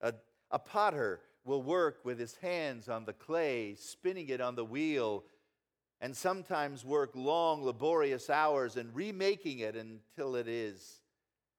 A, 0.00 0.14
a 0.50 0.58
potter 0.58 1.20
will 1.44 1.62
work 1.62 2.00
with 2.04 2.18
his 2.18 2.36
hands 2.36 2.88
on 2.88 3.04
the 3.04 3.12
clay, 3.12 3.74
spinning 3.74 4.28
it 4.28 4.40
on 4.40 4.54
the 4.54 4.64
wheel, 4.64 5.24
and 6.00 6.16
sometimes 6.16 6.84
work 6.84 7.10
long, 7.14 7.64
laborious 7.64 8.28
hours 8.28 8.76
and 8.76 8.94
remaking 8.94 9.60
it 9.60 9.76
until 9.76 10.36
it 10.36 10.48
is 10.48 11.00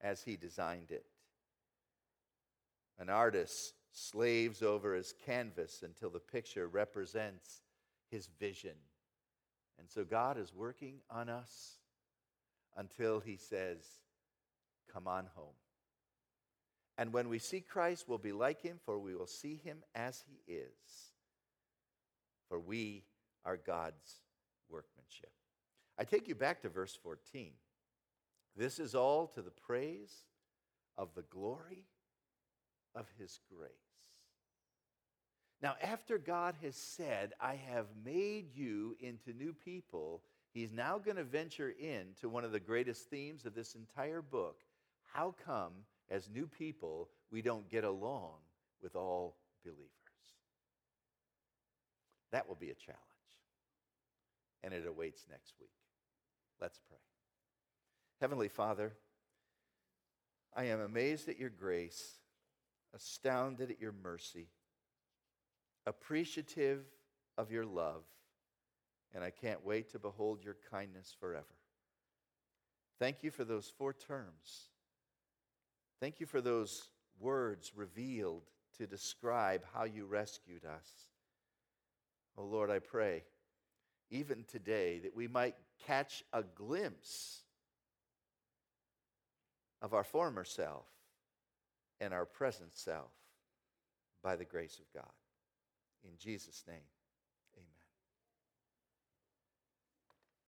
as 0.02 0.24
he 0.24 0.36
designed 0.36 0.92
it. 0.92 1.06
An 3.00 3.10
artist 3.10 3.74
slaves 3.92 4.62
over 4.62 4.94
his 4.94 5.14
canvas 5.26 5.84
until 5.84 6.10
the 6.10 6.20
picture 6.20 6.68
represents 6.68 7.62
his 8.10 8.30
vision. 8.40 8.76
And 9.80 9.90
so 9.90 10.04
God 10.04 10.38
is 10.38 10.54
working 10.54 11.00
on 11.10 11.30
us 11.30 11.78
until 12.78 13.20
he 13.20 13.38
says, 13.38 13.84
Come 14.92 15.08
on 15.08 15.28
home. 15.36 15.56
And 16.98 17.12
when 17.12 17.28
we 17.28 17.40
see 17.40 17.62
Christ, 17.62 18.06
we'll 18.08 18.18
be 18.18 18.32
like 18.32 18.62
him, 18.62 18.80
for 18.86 18.98
we 18.98 19.16
will 19.16 19.28
see 19.28 19.60
him 19.64 19.84
as 19.94 20.24
he 20.28 20.52
is. 20.52 21.12
For 22.48 22.60
we 22.60 23.04
are 23.44 23.58
God's 23.58 24.22
workmanship. 24.70 25.32
I 25.98 26.04
take 26.04 26.28
you 26.28 26.36
back 26.36 26.62
to 26.62 26.70
verse 26.70 26.98
14. 27.02 27.52
This 28.56 28.80
is 28.80 28.96
all 28.96 29.28
to 29.28 29.42
the 29.42 29.52
praise 29.52 30.14
of 30.98 31.10
the 31.16 31.24
glory 31.24 31.86
of 32.96 33.06
his 33.20 33.40
grace. 33.54 33.72
Now, 35.62 35.76
after 35.82 36.18
God 36.18 36.56
has 36.62 36.76
said, 36.76 37.34
I 37.40 37.56
have 37.56 37.88
made 38.06 38.56
you 38.56 38.96
into 39.00 39.34
new 39.34 39.54
people, 39.54 40.22
he's 40.54 40.72
now 40.72 40.98
going 40.98 41.18
to 41.18 41.24
venture 41.24 41.74
into 41.80 42.30
one 42.30 42.44
of 42.44 42.52
the 42.52 42.60
greatest 42.60 43.10
themes 43.10 43.46
of 43.46 43.56
this 43.56 43.76
entire 43.76 44.22
book. 44.22 44.58
How 45.14 45.34
come, 45.46 45.72
as 46.10 46.30
new 46.30 46.48
people, 46.48 47.10
we 47.32 47.42
don't 47.42 47.70
get 47.70 47.84
along 47.84 48.34
with 48.82 48.96
all 48.96 49.38
believers? 49.64 49.90
That 52.32 52.48
will 52.48 52.56
be 52.56 52.70
a 52.70 52.76
challenge. 52.76 53.02
And 54.64 54.74
it 54.74 54.86
awaits 54.88 55.26
next 55.30 55.54
week. 55.60 55.70
Let's 56.60 56.80
pray. 56.88 56.98
Heavenly 58.22 58.50
Father, 58.50 58.94
I 60.56 60.66
am 60.66 60.80
amazed 60.80 61.30
at 61.30 61.40
your 61.40 61.50
grace, 61.50 62.20
astounded 62.94 63.72
at 63.72 63.82
your 63.82 63.94
mercy 64.04 64.48
appreciative 65.86 66.84
of 67.38 67.52
your 67.52 67.66
love, 67.66 68.04
and 69.14 69.24
I 69.24 69.30
can't 69.30 69.66
wait 69.66 69.92
to 69.92 70.00
behold 70.00 70.44
your 70.44 70.58
kindness 70.72 71.16
forever. 71.20 71.46
Thank 73.00 73.24
you 73.24 73.32
for 73.32 73.44
those 73.44 73.72
four 73.78 73.94
terms. 73.94 74.70
Thank 76.06 76.20
you 76.20 76.28
for 76.28 76.40
those 76.40 76.92
words 77.20 77.72
revealed 77.76 78.44
to 78.78 78.86
describe 78.86 79.64
how 79.74 79.86
you 79.86 80.06
rescued 80.06 80.64
us. 80.64 80.88
Oh 82.38 82.44
Lord, 82.44 82.70
I 82.70 82.78
pray, 82.78 83.24
even 84.12 84.44
today, 84.44 85.00
that 85.00 85.16
we 85.16 85.28
might 85.28 85.56
catch 85.88 86.24
a 86.32 86.44
glimpse 86.44 87.42
of 89.82 89.96
our 89.96 90.04
former 90.04 90.44
self 90.44 90.86
and 92.00 92.14
our 92.14 92.26
present 92.28 92.78
self 92.78 93.10
by 94.22 94.36
the 94.36 94.46
grace 94.46 94.78
of 94.78 94.86
God. 94.94 95.12
In 96.04 96.12
Jesus' 96.20 96.64
name. 96.68 96.95